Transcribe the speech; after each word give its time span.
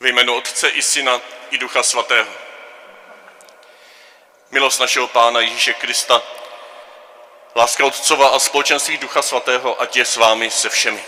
Ve 0.00 0.08
jménu 0.08 0.36
Otce 0.36 0.68
i 0.68 0.82
Syna 0.82 1.20
i 1.50 1.58
Ducha 1.58 1.82
Svatého. 1.82 2.30
Milost 4.50 4.80
našeho 4.80 5.08
Pána 5.08 5.40
Ježíše 5.40 5.74
Krista, 5.74 6.22
láska 7.56 7.84
Otcova 7.84 8.28
a 8.28 8.38
společenství 8.38 8.96
Ducha 8.96 9.22
Svatého, 9.22 9.80
ať 9.80 9.96
je 9.96 10.04
s 10.04 10.16
vámi 10.16 10.50
se 10.50 10.68
všemi. 10.68 11.04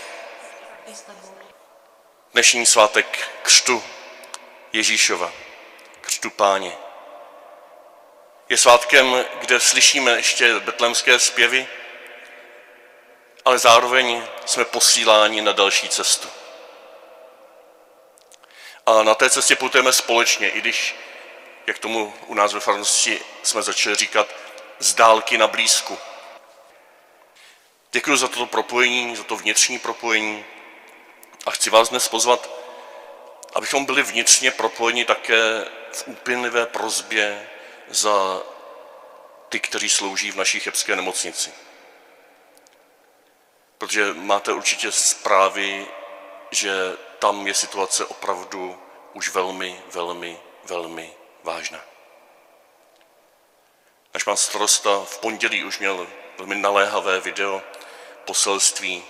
Dnešní 2.33 2.65
svátek 2.65 3.29
křtu 3.41 3.83
Ježíšova, 4.73 5.31
křtu 6.01 6.29
Páně. 6.29 6.77
Je 8.49 8.57
svátkem, 8.57 9.25
kde 9.39 9.59
slyšíme 9.59 10.11
ještě 10.11 10.59
betlemské 10.59 11.19
zpěvy, 11.19 11.67
ale 13.45 13.59
zároveň 13.59 14.27
jsme 14.45 14.65
posíláni 14.65 15.41
na 15.41 15.51
další 15.51 15.89
cestu. 15.89 16.40
A 18.91 19.03
na 19.03 19.15
té 19.15 19.29
cestě 19.29 19.55
putujeme 19.55 19.93
společně, 19.93 20.49
i 20.49 20.61
když, 20.61 20.95
jak 21.67 21.79
tomu 21.79 22.13
u 22.27 22.33
nás 22.33 22.53
ve 22.53 22.59
farnosti 22.59 23.21
jsme 23.43 23.61
začali 23.61 23.95
říkat, 23.95 24.27
z 24.79 24.93
dálky 24.93 25.37
na 25.37 25.47
blízku. 25.47 25.97
Děkuji 27.91 28.17
za 28.17 28.27
toto 28.27 28.45
propojení, 28.45 29.15
za 29.15 29.23
to 29.23 29.35
vnitřní 29.35 29.79
propojení 29.79 30.45
a 31.45 31.51
chci 31.51 31.69
vás 31.69 31.89
dnes 31.89 32.07
pozvat, 32.07 32.49
abychom 33.53 33.85
byli 33.85 34.03
vnitřně 34.03 34.51
propojeni 34.51 35.05
také 35.05 35.65
v 35.91 36.07
úpinlivé 36.07 36.65
prozbě 36.65 37.49
za 37.89 38.41
ty, 39.49 39.59
kteří 39.59 39.89
slouží 39.89 40.31
v 40.31 40.35
naší 40.35 40.59
chebské 40.59 40.95
nemocnici. 40.95 41.51
Protože 43.77 44.13
máte 44.13 44.53
určitě 44.53 44.91
zprávy, 44.91 45.87
že 46.51 46.71
tam 47.19 47.47
je 47.47 47.53
situace 47.53 48.05
opravdu 48.05 48.79
už 49.13 49.29
velmi, 49.29 49.81
velmi, 49.93 50.39
velmi 50.63 51.13
vážná. 51.43 51.79
Náš 54.13 54.23
pan 54.23 54.37
starosta 54.37 55.03
v 55.05 55.17
pondělí 55.17 55.63
už 55.63 55.79
měl 55.79 56.07
velmi 56.37 56.55
naléhavé 56.55 57.19
video 57.19 57.61
poselství, 58.25 59.03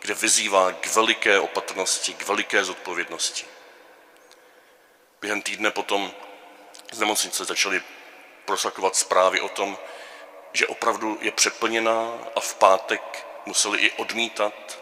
kde 0.00 0.14
vyzývá 0.14 0.72
k 0.72 0.86
veliké 0.86 1.40
opatrnosti, 1.40 2.14
k 2.14 2.26
veliké 2.28 2.64
zodpovědnosti. 2.64 3.46
Během 5.20 5.42
týdne 5.42 5.70
potom 5.70 6.12
z 6.92 7.00
nemocnice 7.00 7.44
začaly 7.44 7.82
prosakovat 8.44 8.96
zprávy 8.96 9.40
o 9.40 9.48
tom, 9.48 9.78
že 10.52 10.66
opravdu 10.66 11.18
je 11.20 11.32
přeplněná 11.32 12.18
a 12.36 12.40
v 12.40 12.54
pátek 12.54 13.26
museli 13.46 13.78
i 13.78 13.90
odmítat 13.90 14.78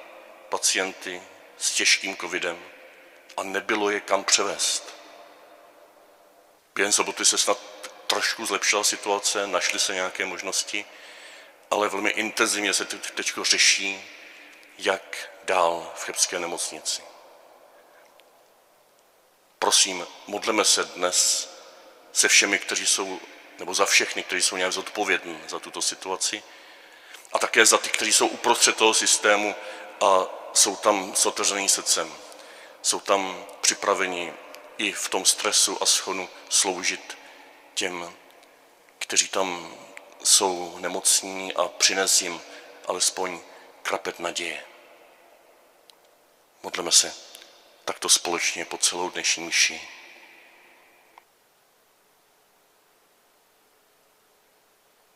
pacienty 0.49 1.23
s 1.59 1.73
těžkým 1.73 2.17
covidem 2.17 2.59
a 3.39 3.43
nebylo 3.43 3.91
je 3.91 4.01
kam 4.01 4.25
převést. 4.25 4.95
Během 6.75 6.93
soboty 6.93 7.25
se 7.25 7.39
snad 7.39 7.59
trošku 8.07 8.47
zlepšila 8.47 8.85
situace, 8.85 9.47
našly 9.47 9.79
se 9.79 9.95
nějaké 9.95 10.27
možnosti, 10.27 10.85
ale 11.71 11.89
velmi 11.89 12.11
intenzivně 12.11 12.75
se 12.75 12.85
teď 12.85 13.33
řeší, 13.43 14.11
jak 14.79 15.31
dál 15.45 15.93
v 15.97 16.05
chebské 16.05 16.39
nemocnici. 16.39 17.03
Prosím, 19.59 20.07
modleme 20.27 20.65
se 20.65 20.85
dnes 20.85 21.49
se 22.13 22.29
všemi, 22.29 22.59
kteří 22.59 22.87
jsou, 22.87 23.21
nebo 23.59 23.75
za 23.75 23.87
všechny, 23.87 24.23
kteří 24.23 24.43
jsou 24.43 24.57
nějak 24.57 24.73
zodpovědní 24.73 25.41
za 25.49 25.59
tuto 25.59 25.83
situaci 25.83 26.43
a 27.33 27.39
také 27.39 27.67
za 27.67 27.79
ty, 27.79 27.89
kteří 27.91 28.13
jsou 28.13 28.27
uprostřed 28.27 28.77
toho 28.77 28.95
systému 28.95 29.55
a 30.01 30.27
jsou 30.53 30.77
tam 30.77 31.15
s 31.15 31.27
otevřeným 31.27 31.69
srdcem. 31.69 32.28
Jsou 32.83 33.01
tam 33.01 33.47
připraveni 33.61 34.33
i 34.79 34.93
v 34.93 35.09
tom 35.09 35.25
stresu 35.25 35.83
a 35.83 35.87
schonu 35.87 36.29
sloužit 36.49 37.19
těm, 37.75 38.17
kteří 38.99 39.29
tam 39.29 39.75
jsou 40.25 40.79
nemocní 40.79 41.55
a 41.55 41.69
přines 41.69 42.23
jim 42.23 42.41
alespoň 42.87 43.41
krapet 43.83 44.19
naděje. 44.19 44.65
Modleme 46.63 46.93
se 46.93 47.15
takto 47.85 48.09
společně 48.09 48.65
po 48.65 48.79
celou 48.79 49.11
dnešní 49.11 49.45
mši. 49.45 49.89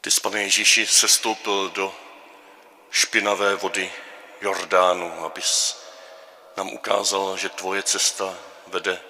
Ty, 0.00 0.10
pane 0.22 0.42
Ježíši, 0.42 0.86
sestoupil 0.86 1.70
do 1.70 1.94
špinavé 2.90 3.54
vody 3.54 3.92
Jordánu, 4.40 5.24
abys 5.24 5.81
nám 6.56 6.72
ukázal, 6.72 7.36
že 7.36 7.48
tvoje 7.48 7.82
cesta 7.82 8.38
vede 8.66 9.00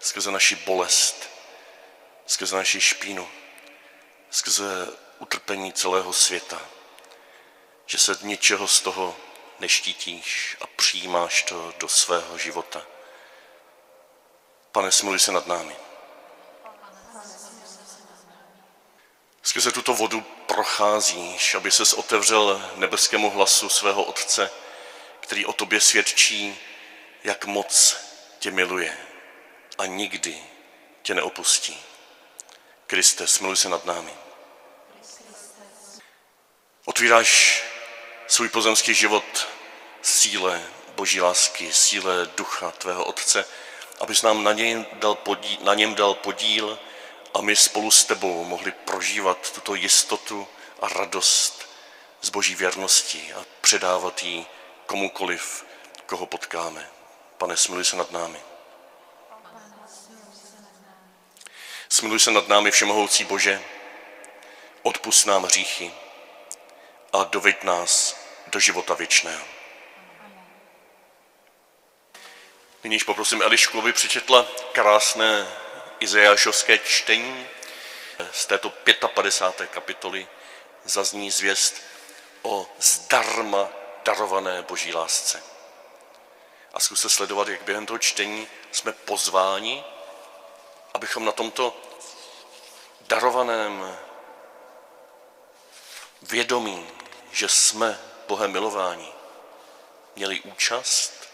skrze 0.00 0.30
naši 0.30 0.54
bolest, 0.56 1.30
skrze 2.26 2.56
naši 2.56 2.80
špínu, 2.80 3.28
skrze 4.30 4.88
utrpení 5.18 5.72
celého 5.72 6.12
světa, 6.12 6.60
že 7.86 7.98
se 7.98 8.18
ničeho 8.22 8.68
z 8.68 8.80
toho 8.80 9.16
neštítíš 9.58 10.56
a 10.60 10.66
přijímáš 10.66 11.42
to 11.42 11.74
do 11.78 11.88
svého 11.88 12.38
života. 12.38 12.86
Pane, 14.72 14.92
smiluj 14.92 15.18
se 15.18 15.32
nad 15.32 15.46
námi. 15.46 15.76
Skrze 19.42 19.72
tuto 19.72 19.94
vodu 19.94 20.20
procházíš, 20.20 21.54
aby 21.54 21.70
ses 21.70 21.92
otevřel 21.92 22.70
nebeskému 22.74 23.30
hlasu 23.30 23.68
svého 23.68 24.04
Otce, 24.04 24.50
který 25.20 25.46
o 25.46 25.52
tobě 25.52 25.80
svědčí, 25.80 26.58
jak 27.24 27.44
moc 27.44 27.96
tě 28.38 28.50
miluje 28.50 28.98
a 29.78 29.86
nikdy 29.86 30.42
tě 31.02 31.14
neopustí. 31.14 31.84
Kriste, 32.86 33.26
smiluj 33.26 33.56
se 33.56 33.68
nad 33.68 33.84
námi. 33.84 34.12
Otvíráš 36.84 37.62
svůj 38.26 38.48
pozemský 38.48 38.94
život 38.94 39.48
síle 40.02 40.62
boží 40.96 41.20
lásky, 41.20 41.72
síle 41.72 42.26
ducha 42.36 42.70
tvého 42.70 43.04
Otce, 43.04 43.44
abys 44.00 44.22
nám 44.22 44.44
na 44.44 44.52
něm 44.52 44.86
dal 44.92 45.14
podíl, 45.14 45.58
na 45.60 45.74
něm 45.74 45.94
dal 45.94 46.14
podíl 46.14 46.78
a 47.34 47.40
my 47.40 47.56
spolu 47.56 47.90
s 47.90 48.04
tebou 48.04 48.44
mohli 48.44 48.72
prožívat 48.72 49.52
tuto 49.52 49.74
jistotu 49.74 50.48
a 50.80 50.88
radost 50.88 51.68
z 52.20 52.28
boží 52.28 52.54
věrnosti 52.54 53.32
a 53.32 53.44
předávat 53.60 54.22
ji 54.22 54.46
komukoliv, 54.86 55.64
koho 56.06 56.26
potkáme. 56.26 56.97
Pane, 57.38 57.56
smiluj 57.56 57.84
se 57.84 57.96
nad 57.96 58.10
námi. 58.10 58.40
Smiluj 61.88 62.20
se 62.20 62.30
nad 62.30 62.48
námi, 62.48 62.70
všemohoucí 62.70 63.24
Bože, 63.24 63.62
odpust 64.82 65.26
nám 65.26 65.44
hříchy 65.44 65.92
a 67.12 67.24
doveď 67.24 67.62
nás 67.62 68.16
do 68.46 68.60
života 68.60 68.94
věčného. 68.94 69.44
Nyníž 72.84 73.02
poprosím 73.02 73.42
Elišku, 73.42 73.78
aby 73.78 73.92
přečetla 73.92 74.46
krásné 74.72 75.48
Izajášovské 76.00 76.78
čtení. 76.78 77.46
Z 78.32 78.46
této 78.46 78.70
55. 79.08 79.70
kapitoly 79.70 80.28
zazní 80.84 81.30
zvěst 81.30 81.82
o 82.42 82.66
zdarma 82.78 83.68
darované 84.04 84.62
boží 84.62 84.92
lásce. 84.92 85.57
A 86.78 86.80
zkuste 86.80 87.08
sledovat, 87.08 87.48
jak 87.48 87.62
během 87.62 87.86
toho 87.86 87.98
čtení 87.98 88.48
jsme 88.72 88.92
pozváni, 88.92 89.84
abychom 90.94 91.24
na 91.24 91.32
tomto 91.32 91.76
darovaném 93.00 93.98
vědomí, 96.22 96.90
že 97.32 97.48
jsme 97.48 98.00
Bohem 98.28 98.52
milováni, 98.52 99.12
měli 100.16 100.40
účast, 100.40 101.28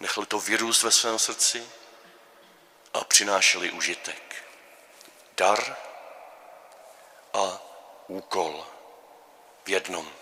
nechali 0.00 0.26
to 0.26 0.40
vyrůst 0.40 0.82
ve 0.82 0.90
svém 0.90 1.18
srdci 1.18 1.68
a 2.94 3.04
přinášeli 3.04 3.70
užitek. 3.70 4.44
Dar 5.36 5.76
a 7.32 7.60
úkol 8.06 8.66
v 9.64 9.68
jednom. 9.68 10.12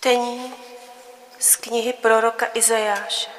Čtení 0.00 0.54
z 1.38 1.56
knihy 1.56 1.92
proroka 1.92 2.46
Izajáše. 2.54 3.30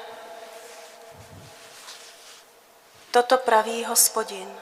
Toto 3.10 3.36
praví 3.36 3.84
hospodin. 3.84 4.60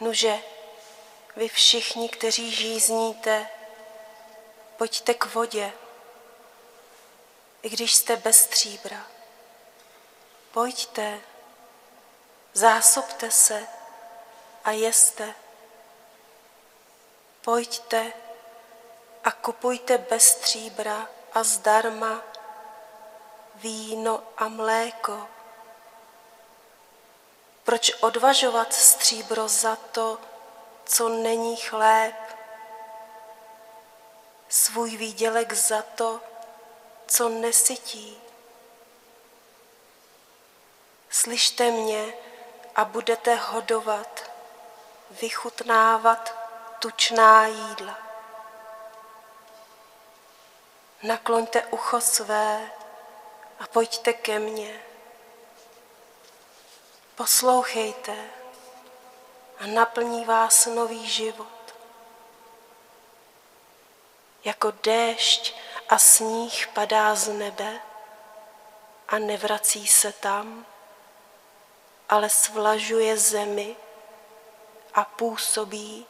Nuže, 0.00 0.38
vy 1.36 1.48
všichni, 1.48 2.08
kteří 2.08 2.50
žízníte, 2.50 3.48
pojďte 4.76 5.14
k 5.14 5.34
vodě, 5.34 5.72
i 7.62 7.70
když 7.70 7.94
jste 7.94 8.16
bez 8.16 8.36
stříbra. 8.36 9.06
Pojďte, 10.52 11.20
zásobte 12.52 13.30
se 13.30 13.66
a 14.64 14.70
jeste. 14.70 15.34
Pojďte, 17.40 18.12
a 19.24 19.30
kupujte 19.30 19.98
bez 19.98 20.28
stříbra 20.28 21.08
a 21.32 21.42
zdarma 21.42 22.22
víno 23.54 24.22
a 24.36 24.48
mléko. 24.48 25.28
Proč 27.64 27.92
odvažovat 28.00 28.72
stříbro 28.74 29.48
za 29.48 29.76
to, 29.76 30.18
co 30.84 31.08
není 31.08 31.56
chléb? 31.56 32.14
Svůj 34.48 34.96
výdělek 34.96 35.52
za 35.52 35.82
to, 35.82 36.20
co 37.06 37.28
nesytí. 37.28 38.20
Slyšte 41.10 41.70
mě 41.70 42.14
a 42.74 42.84
budete 42.84 43.34
hodovat, 43.34 44.30
vychutnávat 45.10 46.34
tučná 46.78 47.46
jídla. 47.46 48.09
Nakloňte 51.02 51.66
ucho 51.66 52.00
své 52.00 52.70
a 53.58 53.66
pojďte 53.66 54.12
ke 54.12 54.38
mně. 54.38 54.80
Poslouchejte 57.14 58.16
a 59.58 59.66
naplní 59.66 60.24
vás 60.24 60.66
nový 60.66 61.08
život. 61.08 61.74
Jako 64.44 64.72
déšť 64.82 65.54
a 65.88 65.98
sníh 65.98 66.66
padá 66.66 67.14
z 67.14 67.28
nebe 67.28 67.80
a 69.08 69.18
nevrací 69.18 69.86
se 69.86 70.12
tam, 70.12 70.66
ale 72.08 72.30
svlažuje 72.30 73.16
zemi 73.16 73.76
a 74.94 75.04
působí, 75.04 76.06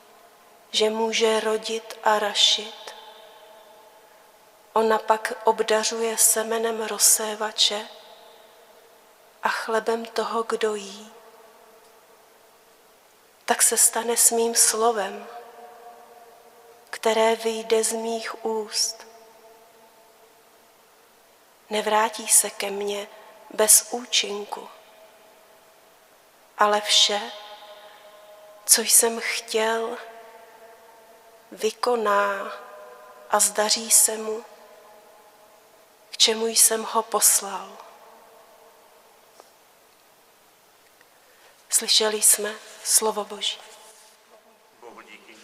že 0.71 0.91
může 0.91 1.41
rodit 1.41 1.99
a 2.05 2.19
rašit. 2.19 2.80
Ona 4.73 4.99
pak 4.99 5.33
obdařuje 5.45 6.19
semenem 6.19 6.83
rozsévače 6.83 7.89
a 9.43 9.49
chlebem 9.49 10.05
toho, 10.05 10.43
kdo 10.43 10.75
jí. 10.75 11.13
Tak 13.45 13.63
se 13.63 13.77
stane 13.77 14.17
s 14.17 14.31
mým 14.31 14.55
slovem, 14.55 15.27
které 16.91 17.37
vyjde 17.37 17.85
z 17.85 17.93
mých 17.93 18.45
úst. 18.45 19.07
Nevrátí 21.71 22.29
se 22.29 22.51
ke 22.51 22.71
mně 22.71 23.09
bez 23.51 23.89
účinku, 23.91 24.69
ale 26.59 26.81
vše, 26.81 27.21
co 28.67 28.81
jsem 28.81 29.21
chtěl, 29.21 29.99
vykoná 31.53 32.53
a 33.31 33.41
zdaří 33.41 33.91
se 33.91 34.17
mu, 34.17 34.45
čemu 36.21 36.47
jsem 36.47 36.83
ho 36.83 37.03
poslal. 37.03 37.79
Slyšeli 41.69 42.23
jsme 42.23 42.55
slovo 42.85 43.25
Boží. 43.25 43.59
Bohu 44.81 45.01
díky. 45.01 45.37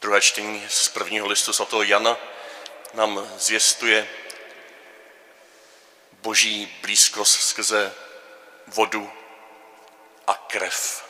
Druhé 0.00 0.20
čtení 0.20 0.66
z 0.68 0.88
prvního 0.88 1.26
listu 1.26 1.52
svatého 1.52 1.82
Jana 1.82 2.16
nám 2.92 3.28
zvěstuje 3.36 4.08
boží 6.12 6.78
blízkost 6.80 7.40
skrze 7.40 7.94
vodu 8.66 9.12
a 10.26 10.34
krev. 10.34 11.04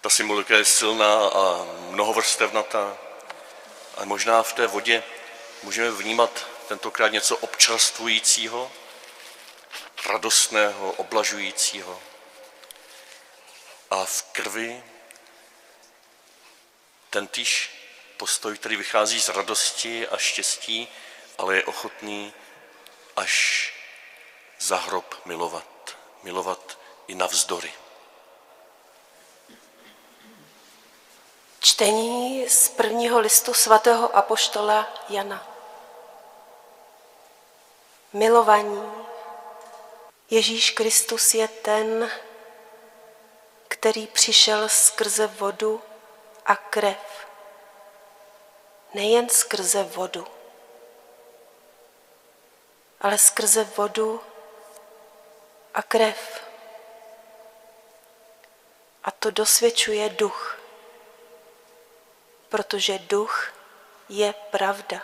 Ta 0.00 0.10
symbolika 0.10 0.56
je 0.56 0.64
silná 0.64 1.28
a 1.28 1.66
mnohovrstevnatá, 1.90 2.98
ale 3.96 4.06
možná 4.06 4.42
v 4.42 4.52
té 4.52 4.66
vodě 4.66 5.02
můžeme 5.62 5.90
vnímat 5.90 6.46
tentokrát 6.68 7.08
něco 7.08 7.36
občerstvujícího, 7.36 8.72
radostného, 10.06 10.92
oblažujícího. 10.92 12.02
A 13.90 14.04
v 14.04 14.22
krvi 14.22 14.82
ten 17.10 17.26
týž 17.26 17.70
postoj, 18.16 18.58
který 18.58 18.76
vychází 18.76 19.20
z 19.20 19.28
radosti 19.28 20.08
a 20.08 20.16
štěstí, 20.16 20.88
ale 21.38 21.56
je 21.56 21.64
ochotný 21.64 22.32
až 23.16 23.72
za 24.58 24.76
hrob 24.76 25.20
milovat. 25.24 25.96
Milovat 26.22 26.78
i 27.06 27.14
navzdory. 27.14 27.72
Čtení 31.68 32.48
z 32.48 32.68
prvního 32.68 33.20
listu 33.20 33.54
svatého 33.54 34.16
apoštola 34.16 34.88
Jana. 35.08 35.48
Milovaní, 38.12 38.92
Ježíš 40.30 40.70
Kristus 40.70 41.34
je 41.34 41.48
ten, 41.48 42.10
který 43.68 44.06
přišel 44.06 44.68
skrze 44.68 45.26
vodu 45.26 45.82
a 46.46 46.56
krev. 46.56 47.26
Nejen 48.94 49.28
skrze 49.28 49.82
vodu, 49.82 50.26
ale 53.00 53.18
skrze 53.18 53.64
vodu 53.64 54.20
a 55.74 55.82
krev. 55.82 56.42
A 59.04 59.10
to 59.10 59.30
dosvědčuje 59.30 60.08
duch, 60.08 60.57
protože 62.48 62.98
duch 62.98 63.52
je 64.08 64.32
pravda. 64.32 65.00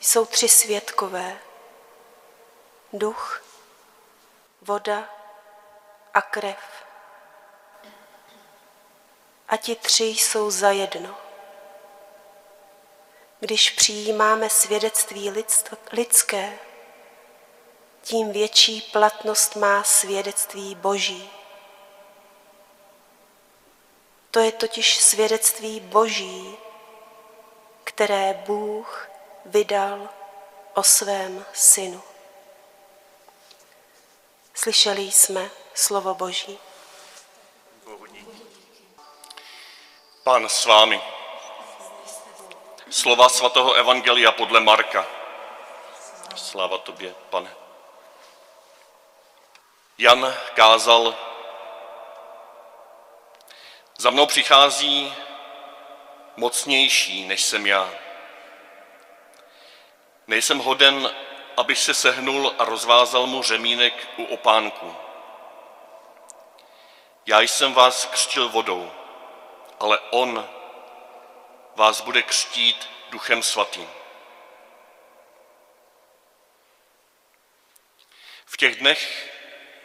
Jsou 0.00 0.26
tři 0.26 0.48
svědkové. 0.48 1.38
Duch, 2.92 3.42
voda 4.62 5.08
a 6.14 6.22
krev. 6.22 6.84
A 9.48 9.56
ti 9.56 9.76
tři 9.76 10.04
jsou 10.04 10.50
zajedno. 10.50 11.16
Když 13.40 13.70
přijímáme 13.70 14.50
svědectví 14.50 15.44
lidské, 15.92 16.58
tím 18.02 18.32
větší 18.32 18.80
platnost 18.80 19.56
má 19.56 19.82
svědectví 19.82 20.74
Boží. 20.74 21.37
To 24.30 24.40
je 24.40 24.52
totiž 24.52 25.00
svědectví 25.00 25.80
Boží, 25.80 26.56
které 27.84 28.42
Bůh 28.46 29.10
vydal 29.44 30.08
o 30.74 30.82
svém 30.82 31.46
synu. 31.52 32.02
Slyšeli 34.54 35.02
jsme 35.02 35.50
slovo 35.74 36.14
Boží. 36.14 36.58
Pán 40.22 40.48
s 40.48 40.64
vámi. 40.64 41.00
Slova 42.90 43.28
svatého 43.28 43.72
Evangelia 43.72 44.32
podle 44.32 44.60
Marka. 44.60 45.06
Sláva 46.36 46.78
tobě, 46.78 47.14
pane. 47.30 47.54
Jan 49.98 50.34
kázal, 50.54 51.14
za 53.98 54.10
mnou 54.10 54.26
přichází 54.26 55.14
mocnější, 56.36 57.26
než 57.26 57.42
jsem 57.42 57.66
já. 57.66 57.90
Nejsem 60.26 60.58
hoden, 60.58 61.14
abych 61.56 61.78
se 61.78 61.94
sehnul 61.94 62.54
a 62.58 62.64
rozvázal 62.64 63.26
mu 63.26 63.42
řemínek 63.42 64.08
u 64.16 64.24
opánku. 64.24 64.96
Já 67.26 67.40
jsem 67.40 67.74
vás 67.74 68.04
křtil 68.06 68.48
vodou, 68.48 68.92
ale 69.80 70.00
on 70.00 70.48
vás 71.76 72.00
bude 72.00 72.22
křtít 72.22 72.90
duchem 73.10 73.42
svatým. 73.42 73.90
V 78.46 78.56
těch 78.56 78.76
dnech 78.76 79.32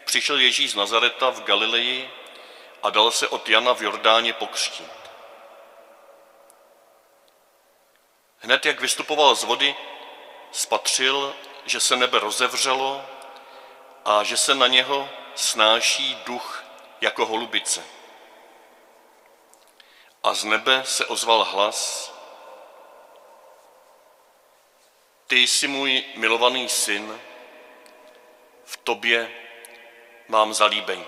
přišel 0.06 0.40
Ježíš 0.40 0.72
z 0.72 0.76
Nazareta 0.76 1.30
v 1.30 1.44
Galileji 1.44 2.23
a 2.84 2.90
dal 2.90 3.12
se 3.12 3.28
od 3.28 3.50
Jana 3.50 3.74
v 3.74 3.82
Jordáně 3.82 4.34
pokřtít. 4.34 4.92
Hned 8.38 8.66
jak 8.66 8.80
vystupoval 8.80 9.36
z 9.36 9.44
vody, 9.44 9.76
spatřil, 10.52 11.36
že 11.66 11.80
se 11.80 11.96
nebe 11.96 12.20
rozevřelo 12.20 13.06
a 14.06 14.24
že 14.24 14.38
se 14.38 14.56
na 14.56 14.68
něho 14.68 15.10
snáší 15.36 16.16
duch 16.26 16.64
jako 17.02 17.26
holubice. 17.26 17.84
A 20.24 20.34
z 20.34 20.44
nebe 20.44 20.84
se 20.86 21.06
ozval 21.06 21.44
hlas, 21.44 22.14
ty 25.28 25.38
jsi 25.38 25.68
můj 25.68 26.06
milovaný 26.16 26.70
syn, 26.70 27.22
v 28.66 28.78
tobě 28.78 29.32
mám 30.28 30.54
zalíbení. 30.54 31.06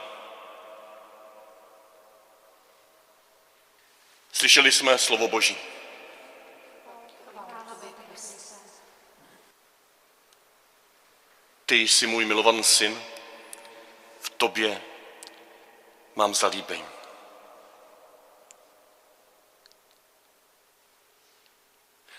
Slyšeli 4.36 4.72
jsme 4.72 4.98
slovo 4.98 5.28
Boží. 5.28 5.58
Ty 11.66 11.76
jsi 11.76 12.08
můj 12.08 12.26
milovaný 12.26 12.64
syn, 12.64 13.04
v 14.20 14.30
tobě 14.30 14.82
mám 16.16 16.36
zalíbení. 16.36 16.86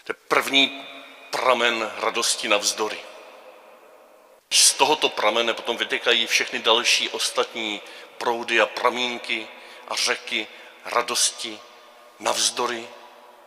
To 0.04 0.12
je 0.12 0.16
první 0.28 0.87
pramen 1.30 1.92
radosti 1.96 2.49
navzdory. 2.49 3.00
Z 4.52 4.73
tohoto 4.73 5.08
pramene 5.08 5.54
potom 5.54 5.76
vytekají 5.76 6.26
všechny 6.26 6.58
další 6.58 7.08
ostatní 7.08 7.80
proudy 8.18 8.61
a 8.61 8.66
pramínky 8.66 9.49
a 9.88 9.94
řeky 9.94 10.46
radosti 10.85 11.61
navzdory 12.18 12.88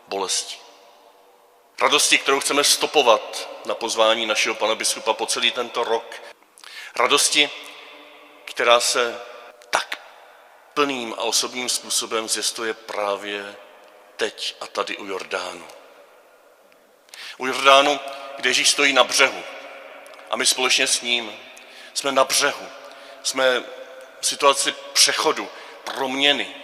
bolesti. 0.07 0.55
Radosti, 1.81 2.17
kterou 2.17 2.39
chceme 2.39 2.63
stopovat 2.63 3.49
na 3.65 3.75
pozvání 3.75 4.25
našeho 4.25 4.55
pana 4.55 4.75
biskupa 4.75 5.13
po 5.13 5.25
celý 5.25 5.51
tento 5.51 5.83
rok. 5.83 6.21
Radosti, 6.95 7.49
která 8.45 8.79
se 8.79 9.21
tak 9.69 9.99
plným 10.73 11.13
a 11.13 11.21
osobním 11.21 11.69
způsobem 11.69 12.29
zjistuje 12.29 12.73
právě 12.73 13.55
teď 14.15 14.55
a 14.61 14.67
tady 14.67 14.97
u 14.97 15.05
Jordánu. 15.05 15.67
U 17.37 17.47
Jordánu, 17.47 17.99
kde 18.37 18.49
Ježíš 18.49 18.69
stojí 18.69 18.93
na 18.93 19.03
břehu 19.03 19.43
a 20.29 20.35
my 20.35 20.45
společně 20.45 20.87
s 20.87 21.01
ním 21.01 21.39
jsme 21.93 22.11
na 22.11 22.23
břehu. 22.23 22.67
Jsme 23.23 23.63
v 24.21 24.25
situaci 24.25 24.75
přechodu, 24.93 25.49
proměny, 25.83 26.55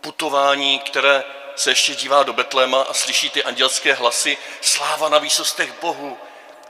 putování, 0.00 0.78
které 0.78 1.24
se 1.56 1.70
ještě 1.70 1.94
dívá 1.94 2.22
do 2.22 2.32
Betléma 2.32 2.82
a 2.82 2.94
slyší 2.94 3.30
ty 3.30 3.44
andělské 3.44 3.94
hlasy, 3.94 4.38
sláva 4.60 5.08
na 5.08 5.18
výsostech 5.18 5.80
Bohu 5.80 6.18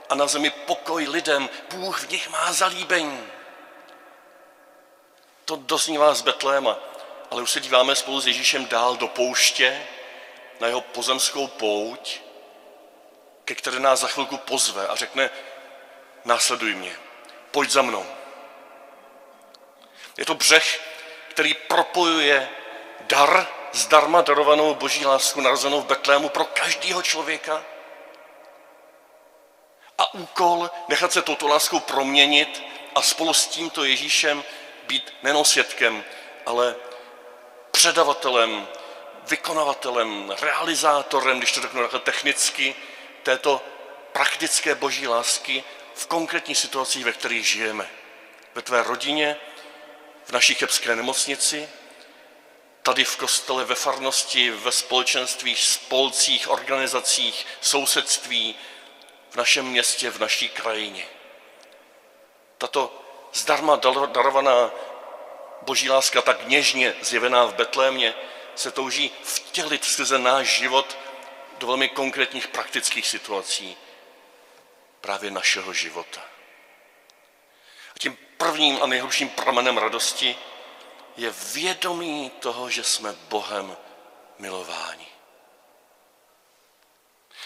a 0.09 0.15
na 0.15 0.27
zemi 0.27 0.49
pokoj 0.49 1.07
lidem, 1.07 1.49
Bůh 1.69 1.99
v 1.99 2.09
nich 2.09 2.29
má 2.29 2.53
zalíbení. 2.53 3.27
To 5.45 5.55
doznívá 5.55 6.13
z 6.13 6.21
Betléma, 6.21 6.79
ale 7.31 7.41
už 7.41 7.51
se 7.51 7.59
díváme 7.59 7.95
spolu 7.95 8.21
s 8.21 8.27
Ježíšem 8.27 8.65
dál 8.65 8.95
do 8.95 9.07
pouště, 9.07 9.81
na 10.59 10.67
jeho 10.67 10.81
pozemskou 10.81 11.47
pouť, 11.47 12.19
ke 13.45 13.55
které 13.55 13.79
nás 13.79 13.99
za 13.99 14.07
chvilku 14.07 14.37
pozve 14.37 14.87
a 14.87 14.95
řekne, 14.95 15.29
následuj 16.25 16.75
mě, 16.75 16.95
pojď 17.51 17.69
za 17.69 17.81
mnou. 17.81 18.05
Je 20.17 20.25
to 20.25 20.35
břeh, 20.35 20.81
který 21.29 21.53
propojuje 21.53 22.49
dar, 23.11 23.47
zdarma 23.73 24.21
darovanou 24.21 24.75
boží 24.75 25.05
lásku 25.05 25.41
narozenou 25.41 25.81
v 25.81 25.85
Betlému 25.85 26.29
pro 26.29 26.45
každého 26.45 27.01
člověka 27.01 27.63
a 29.97 30.13
úkol 30.13 30.69
nechat 30.87 31.11
se 31.11 31.21
touto 31.21 31.47
láskou 31.47 31.79
proměnit 31.79 32.63
a 32.95 33.01
spolu 33.01 33.33
s 33.33 33.47
tímto 33.47 33.83
Ježíšem 33.83 34.43
být 34.87 35.13
nejen 35.23 35.45
svědkem, 35.45 36.03
ale 36.45 36.75
předavatelem, 37.71 38.67
vykonavatelem, 39.27 40.35
realizátorem, 40.41 41.37
když 41.37 41.51
to 41.51 41.61
řeknu 41.61 41.81
takhle 41.81 41.99
technicky, 41.99 42.75
této 43.23 43.61
praktické 44.11 44.75
boží 44.75 45.07
lásky 45.07 45.63
v 45.95 46.07
konkrétních 46.07 46.57
situacích, 46.57 47.05
ve 47.05 47.11
kterých 47.11 47.47
žijeme. 47.47 47.89
Ve 48.55 48.61
tvé 48.61 48.83
rodině, 48.83 49.37
v 50.25 50.31
naší 50.31 50.53
chebské 50.55 50.95
nemocnici, 50.95 51.69
tady 52.83 53.03
v 53.03 53.17
kostele, 53.17 53.65
ve 53.65 53.75
farnosti, 53.75 54.51
ve 54.51 54.71
společenství, 54.71 55.55
spolcích, 55.55 56.49
organizacích, 56.49 57.47
sousedství, 57.61 58.55
v 59.29 59.35
našem 59.35 59.65
městě, 59.65 60.09
v 60.09 60.19
naší 60.19 60.49
krajině. 60.49 61.05
Tato 62.57 63.01
zdarma 63.33 63.75
darovaná 64.05 64.71
boží 65.61 65.89
láska, 65.89 66.21
tak 66.21 66.47
něžně 66.47 66.95
zjevená 67.01 67.45
v 67.45 67.55
Betlémě, 67.55 68.13
se 68.55 68.71
touží 68.71 69.11
vtělit 69.23 69.85
skrze 69.85 70.19
náš 70.19 70.47
život 70.47 70.97
do 71.57 71.67
velmi 71.67 71.89
konkrétních 71.89 72.47
praktických 72.47 73.07
situací 73.07 73.77
právě 75.01 75.31
našeho 75.31 75.73
života. 75.73 76.21
A 77.95 77.99
tím 77.99 78.17
prvním 78.37 78.83
a 78.83 78.85
nejhlubším 78.85 79.29
pramenem 79.29 79.77
radosti 79.77 80.35
je 81.17 81.33
vědomí 81.53 82.31
toho, 82.39 82.69
že 82.69 82.83
jsme 82.83 83.15
Bohem 83.29 83.77
milováni. 84.39 85.07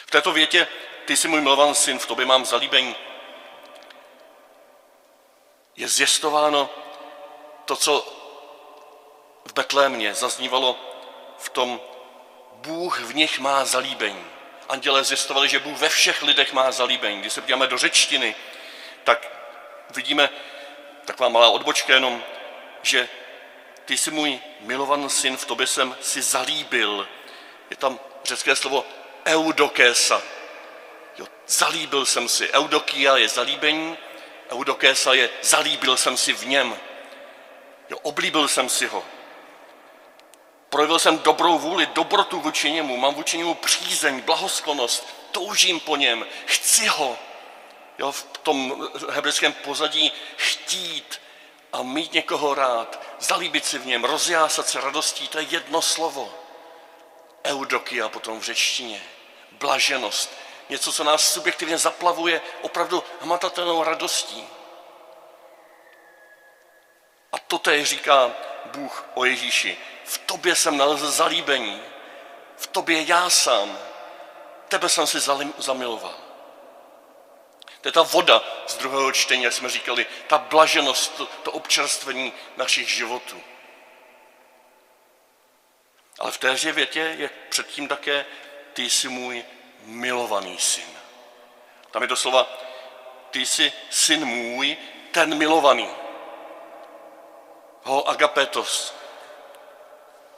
V 0.05 0.12
této 0.12 0.31
větě, 0.31 0.67
ty 1.05 1.17
jsi 1.17 1.27
můj 1.27 1.41
milovaný 1.41 1.75
syn, 1.75 2.00
v 2.00 2.05
tobě 2.05 2.25
mám 2.25 2.45
zalíbení, 2.45 2.95
je 5.75 5.88
zjistováno 5.88 6.69
to, 7.65 7.75
co 7.75 8.13
v 9.45 9.53
Betlémě 9.53 10.13
zaznívalo 10.13 10.77
v 11.38 11.50
tom 11.50 11.81
Bůh 12.53 13.00
v 13.00 13.15
nich 13.15 13.39
má 13.39 13.65
zalíbení. 13.65 14.25
Andělé 14.69 15.03
zjistovali, 15.03 15.50
že 15.50 15.60
Bůh 15.60 15.77
ve 15.77 15.89
všech 15.89 16.22
lidech 16.24 16.53
má 16.53 16.72
zalíbení. 16.72 17.19
Když 17.19 17.34
se 17.34 17.41
podíváme 17.41 17.67
do 17.67 17.77
řečtiny, 17.77 18.36
tak 19.03 19.27
vidíme 19.89 20.29
taková 21.05 21.29
malá 21.29 21.50
odbočka 21.50 21.93
jenom, 21.93 22.24
že 22.81 23.10
ty 23.86 23.98
jsi 23.98 24.12
můj 24.12 24.39
milovaný 24.60 25.10
syn, 25.10 25.38
v 25.38 25.46
tobě 25.46 25.68
jsem 25.68 25.96
si 26.01 26.22
zalíbil. 26.22 27.08
Je 27.70 27.77
tam 27.77 28.00
řecké 28.24 28.56
slovo 28.56 28.86
eudokésa. 29.25 30.22
Jo, 31.18 31.27
zalíbil 31.48 32.06
jsem 32.06 32.30
si. 32.30 32.51
Eudokia 32.51 33.18
je 33.18 33.30
zalíbení, 33.30 33.98
eudokésa 34.51 35.13
je 35.13 35.30
zalíbil 35.42 35.98
jsem 35.98 36.18
si 36.18 36.34
v 36.34 36.48
něm. 36.48 36.77
Jo, 37.89 37.98
oblíbil 38.01 38.48
jsem 38.48 38.70
si 38.70 38.88
ho. 38.88 39.04
Projevil 40.70 41.00
jsem 41.00 41.20
dobrou 41.20 41.60
vůli, 41.60 41.86
dobrotu 41.86 42.39
vůči 42.39 42.72
němu, 42.72 42.98
mám 42.98 43.13
vůči 43.13 43.38
němu 43.38 43.54
přízeň, 43.54 44.22
blahosklonost, 44.22 45.08
toužím 45.32 45.80
po 45.80 45.96
něm, 45.96 46.25
chci 46.46 46.88
ho. 46.88 47.18
Jo, 48.00 48.12
v 48.12 48.24
tom 48.24 48.89
hebrejském 49.10 49.54
pozadí 49.54 50.12
chtít 50.38 51.22
a 51.74 51.84
mít 51.84 52.13
někoho 52.13 52.54
rád, 52.54 53.04
zalíbit 53.19 53.65
si 53.65 53.77
v 53.77 53.86
něm, 53.86 54.03
rozjásat 54.03 54.67
se 54.67 54.81
radostí, 54.81 55.27
to 55.27 55.39
je 55.39 55.45
jedno 55.50 55.81
slovo. 55.81 56.34
Eudokia 57.45 58.10
potom 58.10 58.39
v 58.39 58.43
řečtině, 58.43 59.03
blaženost, 59.51 60.29
něco, 60.69 60.93
co 60.93 61.03
nás 61.03 61.34
subjektivně 61.34 61.77
zaplavuje 61.77 62.41
opravdu 62.62 63.03
hmatatelnou 63.22 63.84
radostí. 63.84 64.48
A 67.31 67.39
to 67.39 67.72
je 67.72 67.86
říká 67.86 68.31
Bůh 68.65 69.05
o 69.13 69.25
Ježíši. 69.25 69.77
V 70.05 70.17
tobě 70.17 70.55
jsem 70.55 70.77
nalezl 70.77 71.12
zalíbení, 71.12 71.81
v 72.57 72.67
tobě 72.67 73.03
já 73.07 73.29
sám, 73.29 73.79
tebe 74.67 74.89
jsem 74.89 75.07
si 75.07 75.19
zamiloval. 75.57 76.25
To 77.86 77.89
je 77.89 77.94
ta 77.94 78.01
voda 78.01 78.44
z 78.68 78.77
druhého 78.77 79.12
čtení, 79.12 79.44
jak 79.44 79.54
jsme 79.54 79.70
říkali, 79.70 80.06
ta 80.27 80.38
blaženost, 80.38 81.15
to, 81.18 81.25
to 81.25 81.51
občerstvení 81.51 82.34
našich 82.58 82.89
životů. 82.89 83.42
Ale 86.20 86.32
v 86.32 86.38
téže 86.38 86.72
větě 86.72 87.00
je 87.00 87.30
předtím 87.50 87.88
také 87.88 88.25
ty 88.74 88.89
jsi 88.89 89.10
můj 89.10 89.46
milovaný 89.82 90.58
syn. 90.60 90.98
Tam 91.92 92.01
je 92.01 92.08
doslova, 92.08 92.48
ty 93.32 93.46
jsi 93.46 93.74
syn 93.89 94.25
můj, 94.25 94.77
ten 95.12 95.38
milovaný. 95.38 95.89
Ho 97.84 98.10
agapetos. 98.10 98.96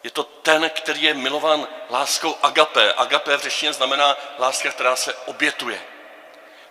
Je 0.03 0.11
to 0.11 0.23
ten, 0.23 0.69
který 0.69 1.03
je 1.03 1.13
milovan 1.13 1.67
láskou 1.89 2.37
agapé. 2.43 2.93
Agapé 2.93 3.37
v 3.37 3.41
řečtině 3.41 3.73
znamená 3.73 4.17
láska, 4.39 4.71
která 4.71 4.95
se 4.95 5.13
obětuje. 5.13 5.96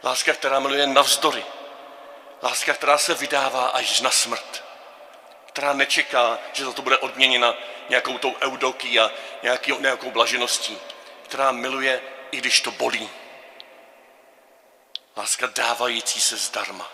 Láska, 0.06 0.32
která 0.32 0.60
miluje 0.60 0.86
navzdory. 0.86 1.44
Láska, 2.42 2.74
která 2.74 2.98
se 2.98 3.14
vydává 3.14 3.66
až 3.66 4.00
na 4.00 4.10
smrt. 4.10 4.64
Která 5.46 5.72
nečeká, 5.72 6.38
že 6.52 6.64
za 6.64 6.72
to 6.72 6.82
bude 6.82 6.98
odměněna 6.98 7.54
nějakou 7.88 8.18
tou 8.18 8.36
eudoký 8.40 9.00
a 9.00 9.10
nějaký, 9.42 9.72
nějakou 9.78 10.10
blažeností. 10.10 10.78
Která 11.22 11.52
miluje, 11.52 12.02
i 12.30 12.36
když 12.36 12.60
to 12.60 12.70
bolí. 12.70 13.10
Láska 15.16 15.46
dávající 15.46 16.20
se 16.20 16.36
zdarma. 16.36 16.90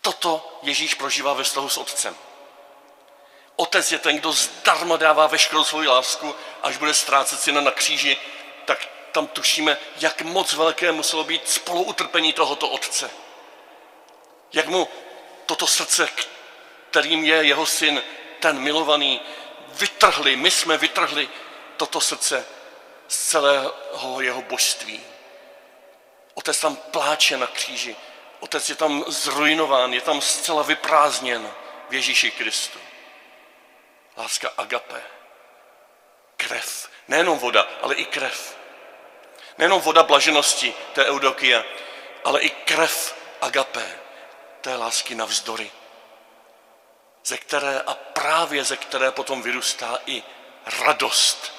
Toto 0.00 0.58
Ježíš 0.62 0.94
prožívá 0.94 1.32
ve 1.32 1.44
vztahu 1.44 1.68
s 1.68 1.78
Otcem. 1.78 2.16
Otec 3.56 3.92
je 3.92 3.98
ten, 3.98 4.18
kdo 4.18 4.32
zdarma 4.32 4.96
dává 4.96 5.26
veškerou 5.26 5.64
svoji 5.64 5.88
lásku, 5.88 6.34
až 6.62 6.76
bude 6.76 6.94
ztrácet 6.94 7.40
syna 7.40 7.60
na 7.60 7.70
kříži, 7.70 8.16
tak 8.64 8.88
tam 9.12 9.26
tušíme, 9.26 9.78
jak 9.96 10.22
moc 10.22 10.52
velké 10.52 10.92
muselo 10.92 11.24
být 11.24 11.48
spoluutrpení 11.48 12.32
tohoto 12.32 12.68
otce. 12.68 13.10
Jak 14.52 14.66
mu 14.66 14.88
toto 15.46 15.66
srdce, 15.66 16.08
kterým 16.90 17.24
je 17.24 17.36
jeho 17.36 17.66
syn, 17.66 18.02
ten 18.40 18.58
milovaný, 18.58 19.20
vytrhli, 19.68 20.36
my 20.36 20.50
jsme 20.50 20.78
vytrhli 20.78 21.28
toto 21.76 22.00
srdce 22.00 22.46
z 23.08 23.28
celého 23.28 24.20
jeho 24.20 24.42
božství. 24.42 25.00
Otec 26.34 26.60
tam 26.60 26.76
pláče 26.76 27.36
na 27.36 27.46
kříži. 27.46 27.96
Otec 28.40 28.68
je 28.68 28.74
tam 28.74 29.04
zrujnován, 29.08 29.92
je 29.92 30.00
tam 30.00 30.20
zcela 30.20 30.62
vyprázdněn 30.62 31.52
v 31.88 31.94
Ježíši 31.94 32.30
Kristu. 32.30 32.78
Láska 34.16 34.50
agape. 34.56 35.02
Krev. 36.36 36.90
Nejenom 37.08 37.38
voda, 37.38 37.68
ale 37.82 37.94
i 37.94 38.04
krev. 38.04 38.59
Nejenom 39.60 39.80
voda 39.80 40.02
blaženosti, 40.02 40.74
to 40.92 41.00
je 41.00 41.06
eudokia, 41.06 41.64
ale 42.24 42.40
i 42.40 42.50
krev 42.50 43.14
agape, 43.40 43.98
té 44.60 44.76
lásky 44.76 45.14
navzdory, 45.14 45.70
ze 47.24 47.36
které 47.38 47.80
a 47.80 47.94
právě 47.94 48.64
ze 48.64 48.76
které 48.76 49.10
potom 49.10 49.42
vyrůstá 49.42 49.98
i 50.06 50.22
radost 50.80 51.52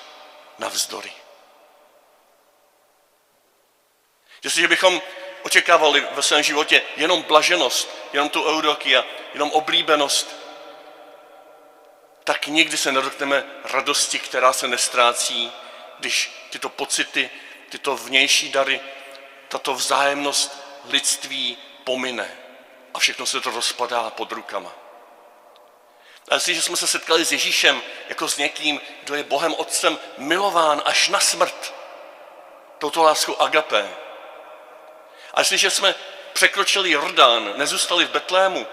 navzdory. 0.60 1.12
Jestliže 4.43 4.67
bychom 4.67 5.01
očekávali 5.41 6.08
ve 6.12 6.22
svém 6.22 6.43
životě 6.43 6.81
jenom 6.96 7.22
blaženost, 7.22 7.89
jenom 8.13 8.29
tu 8.29 8.50
eudokia, 8.50 9.05
jenom 9.34 9.51
oblíbenost, 9.51 10.36
tak 12.24 12.48
nikdy 12.48 12.77
se 12.77 12.91
nedotkneme 12.91 13.46
radosti, 13.63 14.20
která 14.20 14.53
se 14.53 14.67
nestrácí, 14.67 15.51
když 16.00 16.48
tyto 16.50 16.70
pocity, 16.70 17.29
tyto 17.72 17.96
vnější 17.96 18.50
dary, 18.50 18.82
tato 19.48 19.74
vzájemnost 19.74 20.63
lidství 20.90 21.58
pomine 21.84 22.38
a 22.94 23.00
všechno 23.00 23.25
se 23.25 23.42
to 23.42 23.51
rozpadá 23.51 24.10
pod 24.10 24.32
rukama. 24.32 24.72
A 26.30 26.34
jestliže 26.34 26.62
jsme 26.62 26.78
se 26.78 26.88
setkali 26.88 27.25
s 27.25 27.32
Ježíšem 27.32 27.82
jako 28.10 28.28
s 28.28 28.38
někým, 28.38 28.82
kdo 29.04 29.16
je 29.16 29.24
Bohem 29.24 29.54
Otcem 29.54 30.00
milován 30.18 30.82
až 30.86 31.10
na 31.10 31.20
smrt, 31.20 31.74
touto 32.80 33.04
láskou 33.04 33.36
agapé, 33.42 33.90
a 35.34 35.42
jestliže 35.42 35.70
jsme 35.70 35.96
překročili 36.34 36.92
Jordán, 36.92 37.54
nezůstali 37.58 38.06
v 38.06 38.10
Betlému, 38.12 38.68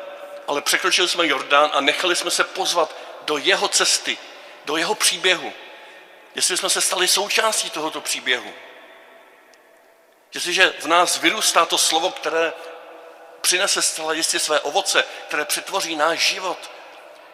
ale 0.46 0.62
překročili 0.62 1.08
jsme 1.08 1.26
Jordán 1.26 1.70
a 1.72 1.80
nechali 1.80 2.16
jsme 2.16 2.30
se 2.30 2.44
pozvat 2.44 2.96
do 3.24 3.38
jeho 3.38 3.68
cesty, 3.68 4.18
do 4.64 4.76
jeho 4.76 4.94
příběhu, 4.94 5.52
jestli 6.34 6.56
jsme 6.56 6.70
se 6.70 6.80
stali 6.80 7.08
součástí 7.08 7.70
tohoto 7.70 8.00
příběhu, 8.00 8.54
jestliže 10.34 10.74
v 10.80 10.86
nás 10.86 11.18
vyrůstá 11.18 11.66
to 11.66 11.78
slovo, 11.78 12.10
které 12.10 12.52
přinese 13.40 13.82
zcela 13.82 14.12
jistě 14.12 14.38
své 14.38 14.60
ovoce, 14.60 15.04
které 15.28 15.44
přetvoří 15.44 15.96
náš 15.96 16.18
život, 16.18 16.70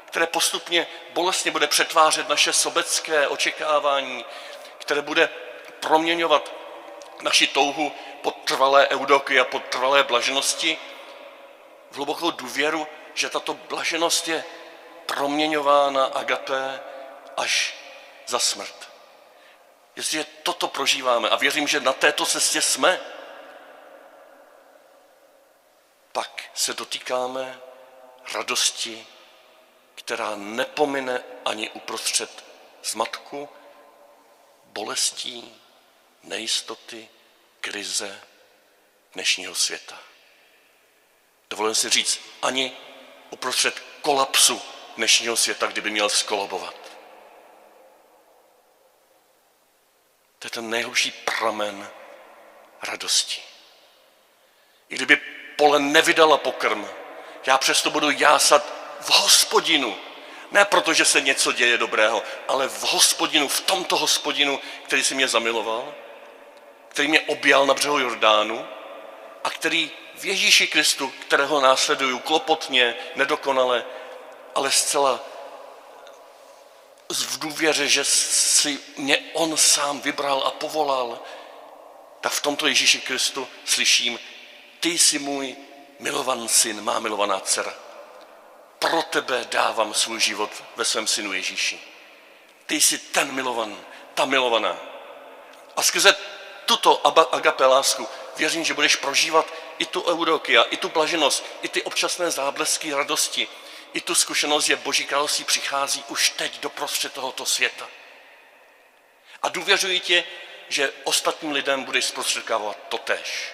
které 0.06 0.26
postupně 0.26 0.86
bolestně 1.12 1.50
bude 1.50 1.66
přetvářet 1.66 2.28
naše 2.28 2.52
sobecké 2.52 3.28
očekávání, 3.28 4.24
které 4.78 5.02
bude 5.02 5.28
proměňovat 5.80 6.52
naši 7.22 7.46
touhu 7.46 7.92
po 8.22 8.30
trvalé 8.30 8.88
eudoky 8.88 9.40
a 9.40 9.44
po 9.44 9.58
trvalé 9.58 10.02
blaženosti, 10.02 10.78
v 11.90 11.96
hlubokou 11.96 12.30
důvěru, 12.30 12.86
že 13.14 13.30
tato 13.30 13.54
blaženost 13.54 14.28
je 14.28 14.44
proměňována 15.06 16.04
agapé 16.04 16.80
až 17.36 17.74
za 18.26 18.38
smrt. 18.38 18.83
Jestliže 19.96 20.24
toto 20.24 20.68
prožíváme 20.68 21.28
a 21.28 21.36
věřím, 21.36 21.68
že 21.68 21.80
na 21.80 21.92
této 21.92 22.26
cestě 22.26 22.62
jsme, 22.62 23.00
pak 26.12 26.42
se 26.54 26.74
dotýkáme 26.74 27.60
radosti, 28.34 29.06
která 29.94 30.36
nepomine 30.36 31.22
ani 31.44 31.70
uprostřed 31.70 32.44
zmatku, 32.84 33.48
bolestí, 34.64 35.60
nejistoty, 36.22 37.08
krize 37.60 38.20
dnešního 39.12 39.54
světa. 39.54 39.98
Dovolím 41.50 41.74
si 41.74 41.90
říct, 41.90 42.20
ani 42.42 42.76
uprostřed 43.30 43.82
kolapsu 44.02 44.62
dnešního 44.96 45.36
světa, 45.36 45.66
kdyby 45.66 45.90
měl 45.90 46.08
skolabovat. 46.08 46.83
To 50.44 50.46
je 50.46 50.50
ten 50.50 50.70
nejhlubší 50.70 51.10
pramen 51.10 51.88
radosti. 52.82 53.40
I 54.88 54.94
kdyby 54.94 55.16
pole 55.56 55.78
nevydala 55.78 56.38
pokrm, 56.38 56.88
já 57.46 57.58
přesto 57.58 57.90
budu 57.90 58.10
jásat 58.10 58.64
v 59.00 59.10
hospodinu. 59.10 59.96
Ne 60.50 60.64
proto, 60.64 60.92
že 60.92 61.04
se 61.04 61.20
něco 61.20 61.52
děje 61.52 61.78
dobrého, 61.78 62.22
ale 62.48 62.68
v 62.68 62.82
hospodinu, 62.82 63.48
v 63.48 63.60
tomto 63.60 63.96
hospodinu, 63.96 64.60
který 64.82 65.04
si 65.04 65.14
mě 65.14 65.28
zamiloval, 65.28 65.94
který 66.88 67.08
mě 67.08 67.20
objal 67.20 67.66
na 67.66 67.74
břehu 67.74 67.98
Jordánu 67.98 68.66
a 69.44 69.50
který 69.50 69.90
v 70.14 70.24
Ježíši 70.24 70.66
Kristu, 70.66 71.08
kterého 71.08 71.60
následuju 71.60 72.18
klopotně, 72.18 72.94
nedokonale, 73.14 73.84
ale 74.54 74.70
zcela 74.70 75.20
v 77.22 77.38
důvěře, 77.38 77.88
že 77.88 78.04
si 78.04 78.78
mě 78.96 79.18
on 79.32 79.56
sám 79.56 80.00
vybral 80.00 80.42
a 80.46 80.50
povolal, 80.50 81.20
tak 82.20 82.32
v 82.32 82.42
tomto 82.42 82.66
Ježíši 82.66 83.00
Kristu 83.00 83.48
slyším, 83.64 84.18
ty 84.80 84.98
jsi 84.98 85.18
můj 85.18 85.56
milovaný 85.98 86.48
syn, 86.48 86.84
má 86.84 86.98
milovaná 86.98 87.40
dcera. 87.40 87.74
Pro 88.78 89.02
tebe 89.02 89.46
dávám 89.50 89.94
svůj 89.94 90.20
život 90.20 90.50
ve 90.76 90.84
svém 90.84 91.06
synu 91.06 91.32
Ježíši. 91.32 91.80
Ty 92.66 92.80
jsi 92.80 92.98
ten 92.98 93.32
milovaný, 93.32 93.76
ta 94.14 94.24
milovaná. 94.24 94.76
A 95.76 95.82
skrze 95.82 96.16
tuto 96.66 97.06
agape 97.34 97.66
lásku 97.66 98.08
věřím, 98.36 98.64
že 98.64 98.74
budeš 98.74 98.96
prožívat 98.96 99.46
i 99.78 99.86
tu 99.86 100.04
eudokia, 100.06 100.62
i 100.62 100.76
tu 100.76 100.88
blaženost, 100.88 101.44
i 101.62 101.68
ty 101.68 101.82
občasné 101.82 102.30
záblesky 102.30 102.94
radosti, 102.94 103.48
i 103.94 104.00
tu 104.00 104.14
zkušenost, 104.14 104.64
že 104.64 104.76
Boží 104.76 105.04
království 105.04 105.44
přichází 105.44 106.04
už 106.08 106.30
teď 106.30 106.60
do 106.60 106.70
prostřed 106.70 107.12
tohoto 107.12 107.46
světa. 107.46 107.88
A 109.42 109.48
důvěřuji 109.48 110.00
tě, 110.00 110.24
že 110.68 110.92
ostatním 111.04 111.52
lidem 111.52 111.84
budeš 111.84 112.04
zprostředkávat 112.04 112.78
totéž. 112.88 113.52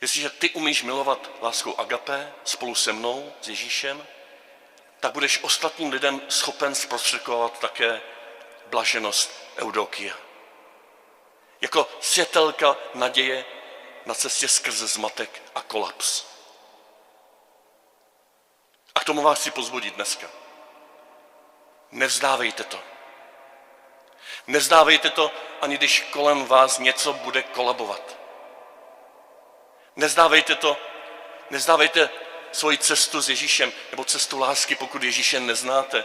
Jestliže 0.00 0.30
ty 0.30 0.50
umíš 0.50 0.82
milovat 0.82 1.30
láskou 1.42 1.76
agapé 1.76 2.32
spolu 2.44 2.74
se 2.74 2.92
mnou, 2.92 3.32
s 3.40 3.48
Ježíšem, 3.48 4.06
tak 5.00 5.12
budeš 5.12 5.42
ostatním 5.42 5.92
lidem 5.92 6.22
schopen 6.28 6.74
zprostředkovat 6.74 7.58
také 7.58 8.00
blaženost 8.66 9.30
Eudokia. 9.56 10.14
Jako 11.60 11.88
světelka 12.00 12.76
naděje 12.94 13.44
na 14.06 14.14
cestě 14.14 14.48
skrze 14.48 14.86
zmatek 14.86 15.42
a 15.54 15.62
kolaps. 15.62 16.37
Tomu 19.08 19.22
vás 19.22 19.40
chci 19.40 19.50
pozbudit 19.50 19.94
dneska. 19.94 20.26
Nevzdávejte 21.90 22.64
to. 22.64 22.80
Nevzdávejte 24.46 25.10
to, 25.10 25.32
ani 25.60 25.76
když 25.76 26.00
kolem 26.00 26.46
vás 26.46 26.78
něco 26.78 27.12
bude 27.12 27.42
kolabovat. 27.42 28.16
Nezdávejte 29.96 30.54
to, 30.54 30.76
nezdávejte 31.50 32.10
svoji 32.52 32.78
cestu 32.78 33.22
s 33.22 33.28
Ježíšem, 33.28 33.72
nebo 33.90 34.04
cestu 34.04 34.38
lásky, 34.38 34.74
pokud 34.74 35.02
Ježíše 35.02 35.40
neznáte. 35.40 36.04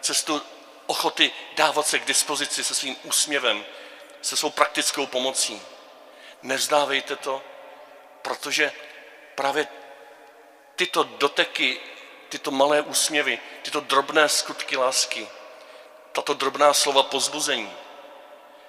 Cestu 0.00 0.42
ochoty 0.86 1.32
dávat 1.56 1.86
se 1.86 1.98
k 1.98 2.04
dispozici 2.04 2.64
se 2.64 2.74
svým 2.74 2.96
úsměvem, 3.02 3.64
se 4.22 4.36
svou 4.36 4.50
praktickou 4.50 5.06
pomocí. 5.06 5.62
Nevzdávejte 6.42 7.16
to, 7.16 7.42
protože 8.22 8.72
právě 9.34 9.68
tyto 10.76 11.04
doteky, 11.04 11.80
tyto 12.32 12.50
malé 12.50 12.80
úsměvy, 12.82 13.38
tyto 13.62 13.80
drobné 13.80 14.28
skutky 14.28 14.76
lásky, 14.76 15.28
tato 16.12 16.34
drobná 16.34 16.72
slova 16.72 17.02
pozbuzení, 17.02 17.72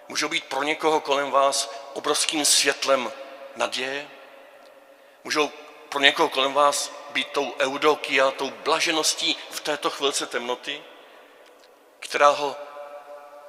můžou 0.07 0.29
být 0.29 0.43
pro 0.43 0.63
někoho 0.63 0.99
kolem 0.99 1.31
vás 1.31 1.71
obrovským 1.93 2.45
světlem 2.45 3.11
naděje, 3.55 4.07
můžou 5.23 5.51
pro 5.89 5.99
někoho 5.99 6.29
kolem 6.29 6.53
vás 6.53 6.91
být 7.09 7.27
tou 7.27 7.55
eudokia, 7.59 8.31
tou 8.31 8.49
blažeností 8.49 9.37
v 9.49 9.59
této 9.59 9.89
chvilce 9.89 10.25
temnoty, 10.25 10.83
která 11.99 12.29
ho, 12.29 12.55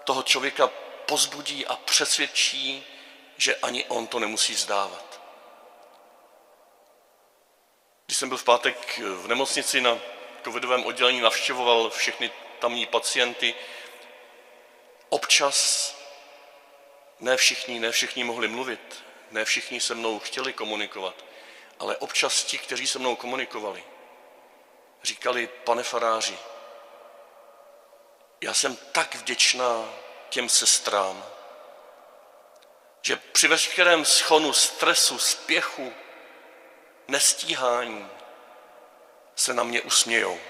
toho 0.04 0.22
člověka 0.22 0.70
pozbudí 1.06 1.66
a 1.66 1.76
přesvědčí, 1.76 2.86
že 3.36 3.56
ani 3.56 3.84
on 3.84 4.06
to 4.06 4.18
nemusí 4.18 4.54
vzdávat. 4.54 5.13
Když 8.14 8.18
jsem 8.18 8.28
byl 8.28 8.38
v 8.38 8.44
pátek 8.44 8.98
v 8.98 9.28
nemocnici 9.28 9.80
na 9.80 9.98
covidovém 10.44 10.86
oddělení, 10.86 11.20
navštěvoval 11.20 11.90
všechny 11.90 12.30
tamní 12.58 12.86
pacienty, 12.86 13.54
občas 15.08 15.96
ne 17.20 17.36
všichni, 17.36 17.80
ne 17.80 17.90
všichni 17.92 18.24
mohli 18.24 18.48
mluvit, 18.48 19.04
ne 19.30 19.44
všichni 19.44 19.80
se 19.80 19.94
mnou 19.94 20.18
chtěli 20.18 20.52
komunikovat, 20.52 21.24
ale 21.78 21.96
občas 21.96 22.44
ti, 22.44 22.58
kteří 22.58 22.86
se 22.86 22.98
mnou 22.98 23.16
komunikovali, 23.16 23.84
říkali, 25.02 25.46
pane 25.46 25.82
faráři, 25.82 26.38
já 28.40 28.54
jsem 28.54 28.76
tak 28.76 29.14
vděčná 29.14 29.88
těm 30.28 30.48
sestrám, 30.48 31.26
že 33.02 33.16
při 33.16 33.48
veškerém 33.48 34.04
schonu 34.04 34.52
stresu, 34.52 35.18
spěchu, 35.18 35.92
nestíhání 37.08 38.08
se 39.36 39.54
na 39.54 39.62
mě 39.62 39.80
usmějou. 39.80 40.40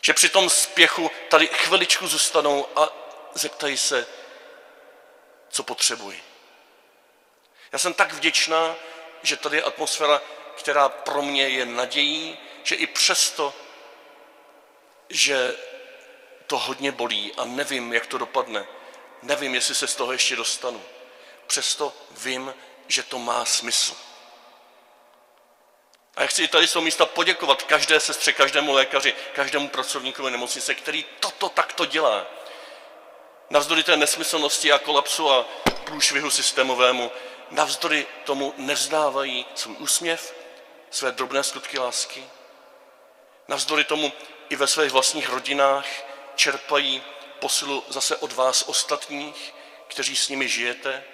Že 0.00 0.14
při 0.14 0.28
tom 0.28 0.50
spěchu 0.50 1.10
tady 1.28 1.46
chviličku 1.46 2.06
zůstanou 2.06 2.66
a 2.76 2.88
zeptají 3.34 3.76
se, 3.76 4.06
co 5.48 5.62
potřebuji. 5.62 6.22
Já 7.72 7.78
jsem 7.78 7.94
tak 7.94 8.12
vděčná, 8.12 8.76
že 9.22 9.36
tady 9.36 9.56
je 9.56 9.62
atmosféra, 9.62 10.22
která 10.56 10.88
pro 10.88 11.22
mě 11.22 11.48
je 11.48 11.66
nadějí, 11.66 12.38
že 12.62 12.74
i 12.74 12.86
přesto, 12.86 13.54
že 15.08 15.54
to 16.46 16.58
hodně 16.58 16.92
bolí 16.92 17.32
a 17.36 17.44
nevím, 17.44 17.92
jak 17.92 18.06
to 18.06 18.18
dopadne, 18.18 18.66
nevím, 19.22 19.54
jestli 19.54 19.74
se 19.74 19.86
z 19.86 19.94
toho 19.94 20.12
ještě 20.12 20.36
dostanu, 20.36 20.82
přesto 21.46 21.92
vím, 22.10 22.54
že 22.90 23.02
to 23.02 23.18
má 23.18 23.44
smysl. 23.44 23.94
A 26.16 26.22
já 26.22 26.26
chci 26.26 26.48
tady 26.48 26.68
z 26.68 26.72
toho 26.72 26.82
místa 26.82 27.06
poděkovat 27.06 27.62
každé 27.62 28.00
sestře, 28.00 28.32
každému 28.32 28.72
lékaři, 28.72 29.14
každému 29.32 29.68
pracovníkovi 29.68 30.30
nemocnice, 30.30 30.74
který 30.74 31.04
toto 31.20 31.48
takto 31.48 31.86
dělá. 31.86 32.26
Navzdory 33.50 33.82
té 33.82 33.96
nesmyslnosti 33.96 34.72
a 34.72 34.78
kolapsu 34.78 35.30
a 35.30 35.44
průšvihu 35.84 36.30
systémovému, 36.30 37.10
navzdory 37.50 38.06
tomu 38.24 38.54
nevzdávají 38.56 39.46
svůj 39.54 39.76
úsměv, 39.78 40.34
své 40.90 41.12
drobné 41.12 41.42
skutky 41.42 41.78
lásky. 41.78 42.24
Navzdory 43.48 43.84
tomu 43.84 44.12
i 44.48 44.56
ve 44.56 44.66
svých 44.66 44.92
vlastních 44.92 45.28
rodinách 45.28 45.86
čerpají 46.34 47.02
posilu 47.38 47.84
zase 47.88 48.16
od 48.16 48.32
vás 48.32 48.62
ostatních, 48.66 49.54
kteří 49.88 50.16
s 50.16 50.28
nimi 50.28 50.48
žijete. 50.48 51.04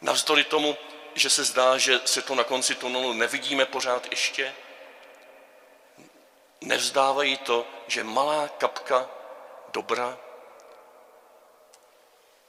Navzdory 0.00 0.44
tomu, 0.44 0.76
že 1.14 1.30
se 1.30 1.44
zdá, 1.44 1.78
že 1.78 2.00
se 2.04 2.22
to 2.22 2.34
na 2.34 2.44
konci 2.44 2.74
tunelu 2.74 3.12
nevidíme 3.12 3.66
pořád 3.66 4.10
ještě, 4.10 4.54
nevzdávají 6.60 7.36
to, 7.36 7.66
že 7.86 8.04
malá 8.04 8.48
kapka 8.48 9.10
dobra 9.72 10.18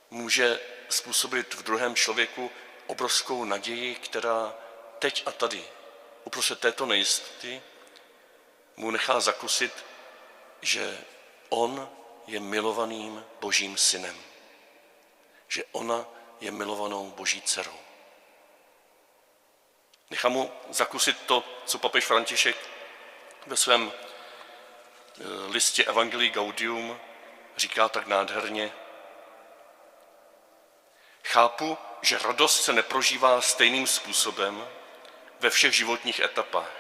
může 0.10 0.60
způsobit 0.90 1.54
v 1.54 1.64
druhém 1.64 1.96
člověku 1.96 2.52
obrovskou 2.88 3.46
naději, 3.46 3.96
která 3.96 4.54
teď 5.00 5.24
a 5.26 5.32
tady, 5.32 5.64
uprostřed 6.24 6.60
této 6.60 6.86
nejistoty, 6.86 7.62
mu 8.78 8.92
nechá 8.92 9.20
zakusit, 9.20 9.86
že 10.62 10.98
on 11.50 11.90
je 12.28 12.40
milovaným 12.40 13.26
božím 13.42 13.78
synem, 13.78 14.18
že 15.48 15.64
ona 15.72 16.06
je 16.42 16.52
milovanou 16.52 17.12
boží 17.12 17.42
dcerou. 17.42 17.80
Nechám 20.10 20.32
mu 20.32 20.52
zakusit 20.70 21.22
to, 21.26 21.44
co 21.66 21.80
papež 21.80 22.06
František 22.06 22.58
ve 23.48 23.58
svém 23.58 23.92
eh, 23.92 25.24
listě 25.50 25.84
Evangelii 25.84 26.30
Gaudium 26.30 27.00
říká 27.58 27.90
tak 27.90 28.08
nádherně. 28.08 28.74
Chápu, 31.24 31.78
že 32.02 32.18
radost 32.18 32.64
se 32.64 32.74
neprožívá 32.74 33.42
stejným 33.42 33.88
způsobem 33.88 34.68
ve 35.40 35.50
všech 35.50 35.74
životních 35.74 36.20
etapách 36.20 36.72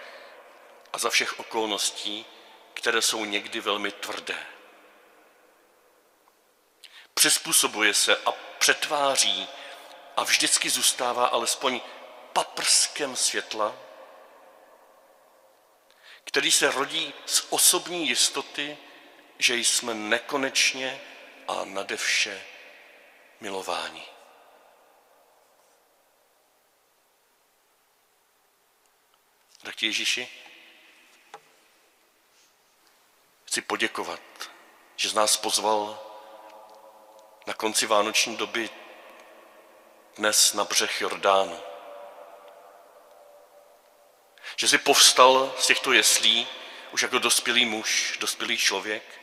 a 0.93 0.97
za 0.97 1.09
všech 1.09 1.39
okolností, 1.39 2.25
které 2.73 3.01
jsou 3.01 3.25
někdy 3.25 3.59
velmi 3.59 3.91
tvrdé. 3.91 4.56
Přizpůsobuje 7.17 7.93
se 7.93 8.17
a 8.17 8.31
přetváří 8.31 9.47
a 10.17 10.23
vždycky 10.23 10.69
zůstává 10.69 11.27
alespoň 11.27 11.81
paprskem 12.33 13.15
světla, 13.15 13.75
který 16.23 16.51
se 16.51 16.71
rodí 16.71 17.13
z 17.25 17.47
osobní 17.49 18.07
jistoty, 18.07 18.77
že 19.39 19.55
jsme 19.55 19.93
nekonečně 19.93 21.01
a 21.47 21.65
nadevše 21.65 22.45
milováni. 23.39 24.05
Tak 29.63 29.83
Ježíši, 29.83 30.29
chci 33.45 33.61
poděkovat, 33.61 34.21
že 34.95 35.09
z 35.09 35.13
nás 35.13 35.37
pozval 35.37 36.06
na 37.47 37.53
konci 37.53 37.85
vánoční 37.85 38.35
doby 38.35 38.69
dnes 40.15 40.53
na 40.53 40.63
břeh 40.63 41.01
Jordánu. 41.01 41.59
Že 44.55 44.67
jsi 44.67 44.77
povstal 44.77 45.55
z 45.59 45.67
těchto 45.67 45.93
jeslí 45.93 46.47
už 46.91 47.01
jako 47.01 47.19
dospělý 47.19 47.65
muž, 47.65 48.17
dospělý 48.19 48.57
člověk 48.57 49.21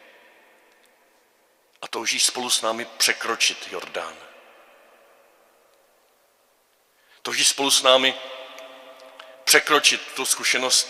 a 1.82 1.88
toužíš 1.88 2.26
spolu 2.26 2.50
s 2.50 2.62
námi 2.62 2.84
překročit 2.84 3.68
Jordán. 3.72 4.16
Toužíš 7.22 7.48
spolu 7.48 7.70
s 7.70 7.82
námi 7.82 8.14
překročit 9.44 10.12
tu 10.12 10.24
zkušenost 10.24 10.88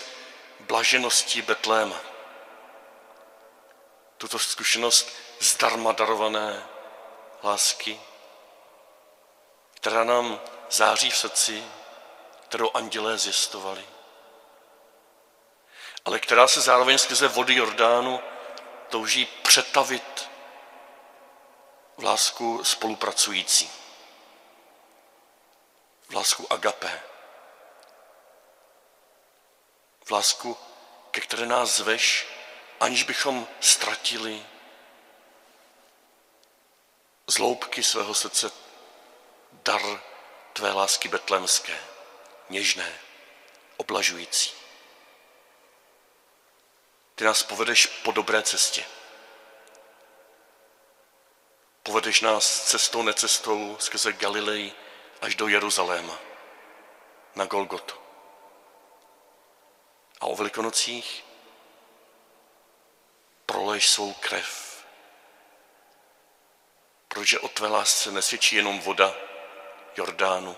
blaženosti 0.59 1.41
Betléma. 1.41 2.01
Tuto 4.17 4.39
zkušenost 4.39 5.11
zdarma 5.39 5.91
darované 5.91 6.74
lásky, 7.45 8.01
která 9.73 10.03
nám 10.03 10.39
září 10.69 11.09
v 11.09 11.17
srdci, 11.17 11.63
kterou 12.43 12.71
andělé 12.73 13.17
zjistovali, 13.17 13.85
ale 16.05 16.19
která 16.19 16.47
se 16.47 16.61
zároveň 16.61 16.97
skrze 16.97 17.27
vody 17.27 17.55
Jordánu 17.55 18.19
touží 18.89 19.25
přetavit 19.25 20.29
v 21.97 22.03
lásku 22.03 22.63
spolupracující, 22.63 23.71
v 26.09 26.15
lásku 26.15 26.53
agapé, 26.53 27.03
v 30.05 30.11
lásku, 30.11 30.57
ke 31.11 31.21
které 31.21 31.45
nás 31.45 31.69
zveš, 31.69 32.27
aniž 32.79 33.03
bychom 33.03 33.47
ztratili 33.59 34.45
z 37.27 37.37
loupky 37.37 37.83
svého 37.83 38.13
srdce 38.13 38.51
dar 39.51 39.81
tvé 40.53 40.71
lásky 40.71 41.07
betlemské, 41.07 41.79
něžné, 42.49 42.99
oblažující. 43.77 44.51
Ty 47.15 47.23
nás 47.23 47.43
povedeš 47.43 47.85
po 47.85 48.11
dobré 48.11 48.41
cestě. 48.41 48.85
Povedeš 51.83 52.21
nás 52.21 52.63
cestou, 52.63 53.01
necestou 53.01 53.77
skrze 53.79 54.13
Galilei 54.13 54.73
až 55.21 55.35
do 55.35 55.47
Jeruzaléma, 55.47 56.19
na 57.35 57.45
Golgotu. 57.45 57.95
A 60.21 60.25
o 60.25 60.35
velikonocích 60.35 61.23
proleješ 63.45 63.89
svou 63.89 64.13
krev 64.13 64.64
protože 67.15 67.39
o 67.39 67.47
tvé 67.47 67.67
lásce 67.67 68.11
nesvědčí 68.11 68.55
jenom 68.55 68.79
voda 68.79 69.15
Jordánu, 69.97 70.57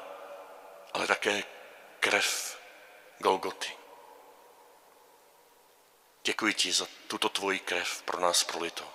ale 0.93 1.07
také 1.07 1.43
krev 1.99 2.59
Golgoty. 3.19 3.71
Děkuji 6.23 6.53
ti 6.53 6.71
za 6.71 6.87
tuto 7.07 7.29
tvoji 7.29 7.59
krev 7.59 8.01
pro 8.01 8.19
nás 8.19 8.43
prolito. 8.43 8.93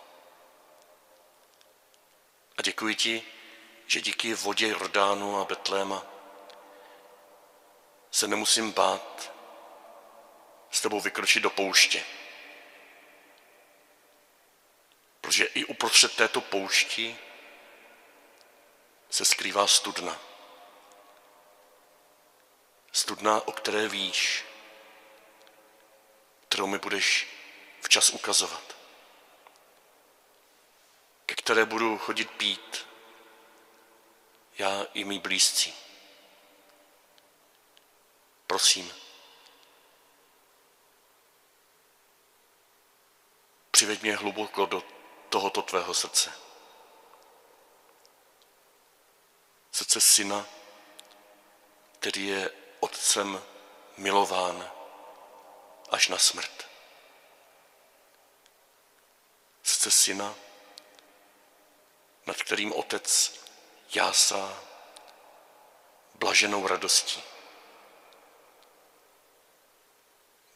A 2.59 2.63
děkuji 2.63 2.95
ti, 2.95 3.23
že 3.87 4.01
díky 4.01 4.35
vodě 4.35 4.69
Jordánu 4.69 5.41
a 5.41 5.45
Betléma 5.45 6.07
se 8.11 8.29
nemusím 8.29 8.73
bát 8.73 9.33
s 10.71 10.81
tebou 10.81 11.01
vykročit 11.01 11.43
do 11.43 11.51
pouště. 11.51 12.05
Protože 15.21 15.45
i 15.45 15.65
uprostřed 15.65 16.17
této 16.17 16.41
poušti 16.41 17.19
se 19.13 19.25
skrývá 19.25 19.67
studna. 19.67 20.21
Studna, 22.93 23.49
o 23.49 23.53
které 23.53 23.89
víš, 23.89 24.45
kterou 26.49 26.67
mi 26.67 26.79
budeš 26.79 27.29
včas 27.81 28.11
ukazovat, 28.11 28.77
ke 31.27 31.35
které 31.35 31.65
budu 31.65 31.99
chodit 31.99 32.31
pít, 32.31 32.87
já 34.59 34.87
i 34.95 35.05
mý 35.05 35.19
blízcí. 35.19 35.75
Prosím, 38.47 38.95
přiveď 43.71 44.03
mě 44.03 44.17
hluboko 44.17 44.67
do 44.67 44.83
tohoto 45.29 45.63
tvého 45.63 45.95
srdce. 45.95 46.52
Srdce 49.73 50.01
syna, 50.01 50.47
který 51.99 52.27
je 52.27 52.51
otcem 52.81 53.43
milován 53.97 54.71
až 55.91 56.09
na 56.09 56.19
smrt. 56.19 56.69
Srdce 59.63 59.91
syna, 59.91 60.35
nad 62.27 62.37
kterým 62.37 62.73
otec 62.73 63.33
jásá 63.95 64.63
blaženou 66.15 66.67
radostí. 66.67 67.23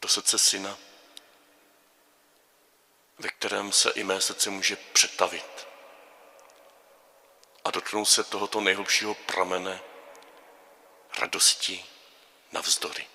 Do 0.01 0.09
srdce 0.09 0.39
syna, 0.39 0.79
ve 3.19 3.29
kterém 3.29 3.73
se 3.73 3.91
i 3.91 4.05
mé 4.05 4.21
srdce 4.21 4.51
může 4.51 4.77
přetavit 4.77 5.67
a 7.67 7.71
dotknout 7.71 8.09
se 8.09 8.25
tohoto 8.25 8.61
nejhlubšího 8.61 9.15
pramene 9.15 9.81
radosti 11.19 11.85
navzdory. 12.53 13.07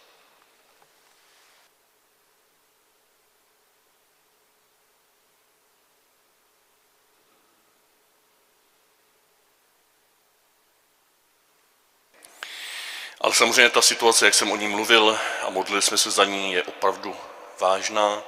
Ale 13.21 13.33
samozřejmě 13.33 13.69
ta 13.69 13.81
situace, 13.81 14.25
jak 14.25 14.33
jsem 14.33 14.51
o 14.51 14.55
ní 14.55 14.67
mluvil 14.67 15.19
a 15.41 15.49
modlili 15.49 15.81
jsme 15.81 15.97
se 15.97 16.11
za 16.11 16.25
ní, 16.25 16.53
je 16.53 16.63
opravdu 16.63 17.17
vážná. 17.59 18.23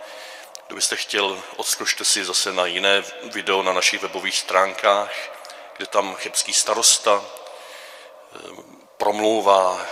Kdybyste 0.67 0.95
chtěl, 0.95 1.43
odskočte 1.55 2.05
si 2.05 2.25
zase 2.25 2.53
na 2.53 2.65
jiné 2.65 3.03
video 3.33 3.63
na 3.63 3.73
našich 3.73 4.01
webových 4.01 4.38
stránkách, 4.38 5.42
kde 5.77 5.86
tam 5.86 6.15
chebský 6.15 6.53
starosta 6.53 7.23
eh, 7.23 8.39
promlouvá 8.97 9.86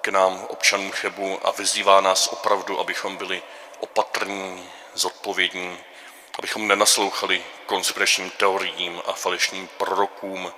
k 0.00 0.08
nám, 0.08 0.46
občanům 0.48 0.90
Chebu, 0.90 1.40
a 1.46 1.50
vyzývá 1.50 2.00
nás 2.00 2.26
opravdu, 2.26 2.80
abychom 2.80 3.16
byli 3.16 3.42
opatrní, 3.80 4.70
zodpovědní, 4.94 5.78
abychom 6.38 6.68
nenaslouchali 6.68 7.44
konspiračním 7.66 8.30
teoriím 8.30 9.02
a 9.06 9.12
falešným 9.12 9.68
prorokům, 9.68 10.52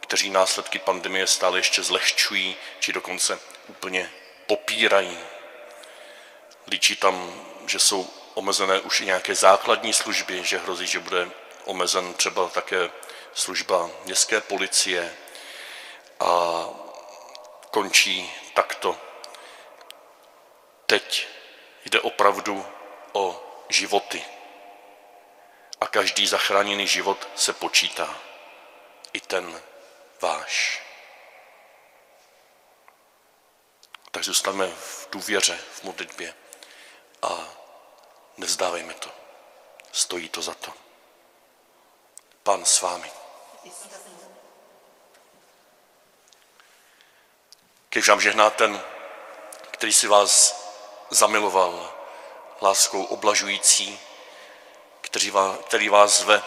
kteří 0.00 0.30
následky 0.30 0.78
pandemie 0.78 1.26
stále 1.26 1.58
ještě 1.58 1.82
zlehčují, 1.82 2.56
či 2.80 2.92
dokonce 2.92 3.40
úplně 3.68 4.10
popírají. 4.46 5.18
Líčí 6.70 6.96
tam, 6.96 7.44
že 7.66 7.78
jsou 7.78 8.10
omezené 8.34 8.80
už 8.80 9.00
i 9.00 9.06
nějaké 9.06 9.34
základní 9.34 9.92
služby, 9.92 10.44
že 10.44 10.58
hrozí, 10.58 10.86
že 10.86 10.98
bude 10.98 11.30
omezen 11.64 12.14
třeba 12.14 12.48
také 12.48 12.90
služba 13.38 13.90
městské 14.04 14.40
policie 14.40 15.16
a 16.20 16.64
končí 17.70 18.32
takto. 18.54 18.96
Teď 20.86 21.28
jde 21.84 22.00
opravdu 22.00 22.66
o 23.12 23.42
životy. 23.68 24.24
A 25.80 25.86
každý 25.86 26.26
zachráněný 26.26 26.86
život 26.86 27.28
se 27.36 27.52
počítá. 27.52 28.18
I 29.12 29.20
ten 29.20 29.62
váš. 30.20 30.82
Tak 34.10 34.24
zůstaneme 34.24 34.66
v 34.66 35.08
důvěře, 35.10 35.58
v 35.72 35.82
modlitbě 35.82 36.34
a 37.22 37.48
nevzdávejme 38.36 38.94
to. 38.94 39.10
Stojí 39.92 40.28
to 40.28 40.42
za 40.42 40.54
to. 40.54 40.72
Pan 42.42 42.64
s 42.64 42.80
vámi. 42.80 43.17
Kež 47.88 48.08
vám 48.08 48.20
žehná 48.20 48.50
ten, 48.50 48.82
který 49.70 49.92
si 49.92 50.06
vás 50.06 50.64
zamiloval 51.10 51.94
láskou 52.62 53.04
oblažující, 53.04 54.00
který 55.00 55.30
vás, 55.30 55.58
který 55.66 55.88
vás 55.88 56.18
zve 56.18 56.42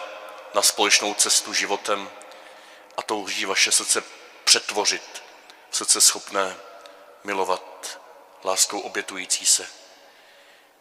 na 0.54 0.62
společnou 0.62 1.14
cestu 1.14 1.52
životem 1.54 2.10
a 2.96 3.02
touží 3.02 3.44
vaše 3.44 3.72
srdce 3.72 4.02
přetvořit 4.44 5.22
v 5.70 5.76
srdce 5.76 6.00
schopné 6.00 6.56
milovat 7.24 8.00
láskou 8.44 8.80
obětující 8.80 9.46
se. 9.46 9.68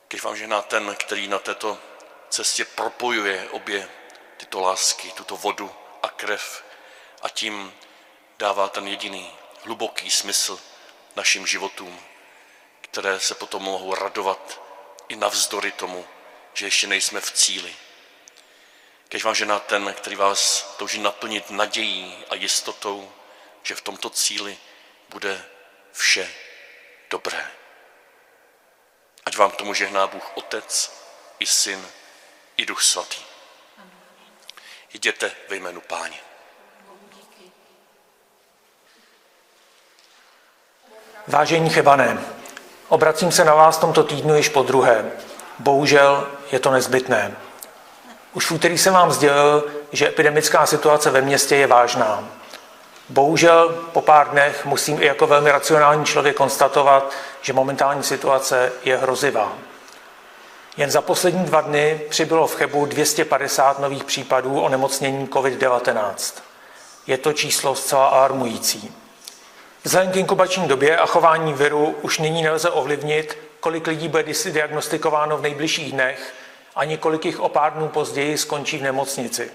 Když 0.07 0.23
vám 0.23 0.35
žehná 0.35 0.61
ten, 0.61 0.95
který 0.95 1.27
na 1.27 1.39
této 1.39 1.77
cestě 2.29 2.65
propojuje 2.65 3.49
obě 3.49 3.89
tyto 4.37 4.61
lásky, 4.61 5.11
tuto 5.11 5.37
vodu 5.37 5.75
a 6.03 6.09
krev 6.09 6.63
a 7.21 7.29
tím 7.29 7.73
dává 8.39 8.69
ten 8.69 8.87
jediný 8.87 9.31
hluboký 9.63 10.11
smysl 10.11 10.59
našim 11.15 11.47
životům, 11.47 12.03
které 12.81 13.19
se 13.19 13.35
potom 13.35 13.63
mohou 13.63 13.95
radovat 13.95 14.61
i 15.07 15.15
navzdory 15.15 15.71
tomu, 15.71 16.07
že 16.53 16.65
ještě 16.65 16.87
nejsme 16.87 17.21
v 17.21 17.31
cíli. 17.31 17.75
Kež 19.09 19.23
vám 19.23 19.35
žena 19.35 19.59
ten, 19.59 19.93
který 19.93 20.15
vás 20.15 20.73
touží 20.77 20.99
naplnit 20.99 21.49
nadějí 21.49 22.25
a 22.29 22.35
jistotou, 22.35 23.13
že 23.63 23.75
v 23.75 23.81
tomto 23.81 24.09
cíli 24.09 24.57
bude 25.09 25.45
vše 25.93 26.33
dobré. 27.09 27.51
Ať 29.25 29.37
vám 29.37 29.51
tomu 29.51 29.73
žehná 29.73 30.07
Bůh 30.07 30.37
Otec, 30.37 30.91
i 31.39 31.45
Syn, 31.45 31.91
i 32.57 32.65
Duch 32.65 32.83
Svatý. 32.83 33.30
Jděte 34.93 35.31
ve 35.49 35.55
jménu 35.55 35.81
Páně. 35.81 36.15
Vážení 41.27 41.69
chebané, 41.69 42.17
obracím 42.89 43.31
se 43.31 43.45
na 43.45 43.53
vás 43.53 43.77
tomto 43.77 44.03
týdnu 44.03 44.35
již 44.35 44.49
po 44.49 44.63
druhé. 44.63 45.11
Bohužel 45.59 46.27
je 46.51 46.59
to 46.59 46.71
nezbytné. 46.71 47.35
Už 48.33 48.45
v 48.49 48.51
úterý 48.51 48.77
jsem 48.77 48.93
vám 48.93 49.11
sdělil, 49.11 49.71
že 49.91 50.07
epidemická 50.07 50.65
situace 50.65 51.09
ve 51.09 51.21
městě 51.21 51.55
je 51.55 51.67
vážná. 51.67 52.29
Bohužel 53.09 53.69
po 53.93 54.01
pár 54.01 54.29
dnech 54.29 54.65
musím 54.65 55.01
i 55.01 55.05
jako 55.05 55.27
velmi 55.27 55.51
racionální 55.51 56.05
člověk 56.05 56.35
konstatovat, 56.35 57.11
že 57.41 57.53
momentální 57.53 58.03
situace 58.03 58.71
je 58.83 58.97
hrozivá. 58.97 59.53
Jen 60.81 60.91
za 60.91 61.01
poslední 61.01 61.45
dva 61.45 61.61
dny 61.61 62.01
přibylo 62.09 62.47
v 62.47 62.55
Chebu 62.55 62.85
250 62.85 63.79
nových 63.79 64.03
případů 64.03 64.61
onemocnění 64.61 65.27
COVID-19. 65.27 66.41
Je 67.07 67.17
to 67.17 67.33
číslo 67.33 67.75
zcela 67.75 68.07
alarmující. 68.07 68.93
Vzhledem 69.83 70.11
k 70.11 70.15
inkubační 70.15 70.67
době 70.67 70.97
a 70.97 71.05
chování 71.05 71.53
viru 71.53 71.95
už 72.01 72.19
nyní 72.19 72.43
nelze 72.43 72.69
ovlivnit, 72.69 73.37
kolik 73.59 73.87
lidí 73.87 74.07
bude 74.07 74.23
diagnostikováno 74.51 75.37
v 75.37 75.41
nejbližších 75.41 75.91
dnech 75.91 76.33
a 76.75 76.83
několik 76.83 77.25
jich 77.25 77.39
o 77.39 77.49
pár 77.49 77.73
dnů 77.73 77.87
později 77.87 78.37
skončí 78.37 78.77
v 78.77 78.83
nemocnici. 78.83 79.51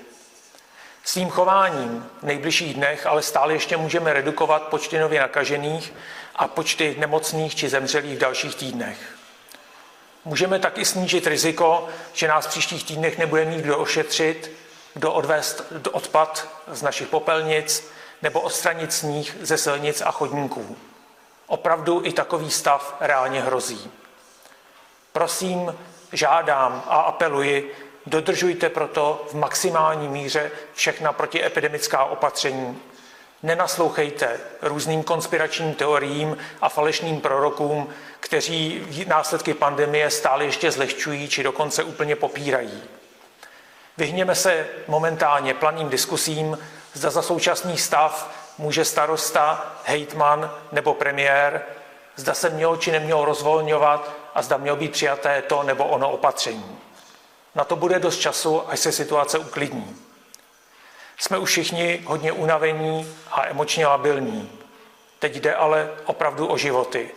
Svým 1.04 1.28
chováním 1.28 2.06
v 2.22 2.26
nejbližších 2.26 2.74
dnech 2.74 3.06
ale 3.06 3.22
stále 3.22 3.52
ještě 3.52 3.76
můžeme 3.76 4.12
redukovat 4.12 4.62
počty 4.62 4.98
nově 4.98 5.20
nakažených 5.20 5.92
a 6.36 6.48
počty 6.48 6.96
nemocných 6.98 7.54
či 7.54 7.68
zemřelých 7.68 8.16
v 8.16 8.20
dalších 8.20 8.54
týdnech. 8.54 9.15
Můžeme 10.26 10.58
taky 10.58 10.84
snížit 10.84 11.26
riziko, 11.26 11.88
že 12.12 12.28
nás 12.28 12.46
v 12.46 12.48
příštích 12.48 12.84
týdnech 12.84 13.18
nebude 13.18 13.44
mít 13.44 13.60
kdo 13.60 13.78
ošetřit, 13.78 14.50
kdo 14.94 15.12
odvést 15.12 15.62
odpad 15.92 16.48
z 16.66 16.82
našich 16.82 17.08
popelnic 17.08 17.90
nebo 18.22 18.40
odstranit 18.40 18.92
sníh 18.92 19.36
ze 19.40 19.58
silnic 19.58 20.00
a 20.00 20.10
chodníků. 20.10 20.76
Opravdu 21.46 22.00
i 22.04 22.12
takový 22.12 22.50
stav 22.50 22.96
reálně 23.00 23.42
hrozí. 23.42 23.90
Prosím, 25.12 25.74
žádám 26.12 26.84
a 26.86 26.96
apeluji, 26.96 27.74
dodržujte 28.06 28.68
proto 28.68 29.26
v 29.30 29.34
maximální 29.34 30.08
míře 30.08 30.50
všechna 30.74 31.12
protiepidemická 31.12 32.04
opatření. 32.04 32.82
Nenaslouchejte 33.42 34.40
různým 34.62 35.02
konspiračním 35.02 35.74
teoriím 35.74 36.36
a 36.60 36.68
falešným 36.68 37.20
prorokům, 37.20 37.88
kteří 38.20 38.86
následky 39.06 39.54
pandemie 39.54 40.10
stále 40.10 40.44
ještě 40.44 40.70
zlehčují 40.70 41.28
či 41.28 41.42
dokonce 41.42 41.84
úplně 41.84 42.16
popírají. 42.16 42.82
Vyhněme 43.96 44.34
se 44.34 44.66
momentálně 44.88 45.54
planým 45.54 45.88
diskusím, 45.88 46.58
zda 46.92 47.10
za 47.10 47.22
současný 47.22 47.78
stav 47.78 48.30
může 48.58 48.84
starosta, 48.84 49.76
hejtman 49.84 50.50
nebo 50.72 50.94
premiér, 50.94 51.62
zda 52.16 52.34
se 52.34 52.50
mělo 52.50 52.76
či 52.76 52.92
nemělo 52.92 53.24
rozvolňovat 53.24 54.10
a 54.34 54.42
zda 54.42 54.56
mělo 54.56 54.76
být 54.76 54.92
přijaté 54.92 55.42
to 55.42 55.62
nebo 55.62 55.84
ono 55.84 56.10
opatření. 56.10 56.78
Na 57.54 57.64
to 57.64 57.76
bude 57.76 57.98
dost 57.98 58.18
času, 58.18 58.70
až 58.70 58.80
se 58.80 58.92
situace 58.92 59.38
uklidní. 59.38 60.05
Jsme 61.18 61.38
už 61.38 61.50
všichni 61.50 62.02
hodně 62.04 62.32
unavení 62.32 63.16
a 63.30 63.46
emočně 63.46 63.86
labilní. 63.86 64.50
Teď 65.18 65.36
jde 65.36 65.54
ale 65.54 65.90
opravdu 66.04 66.46
o 66.46 66.56
životy. 66.56 67.10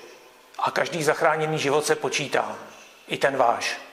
A 0.60 0.72
každý 0.72 1.04
zachráněný 1.04 1.60
život 1.60 1.86
se 1.86 1.96
počítá. 1.96 2.56
I 3.08 3.18
ten 3.18 3.38
váš. 3.38 3.89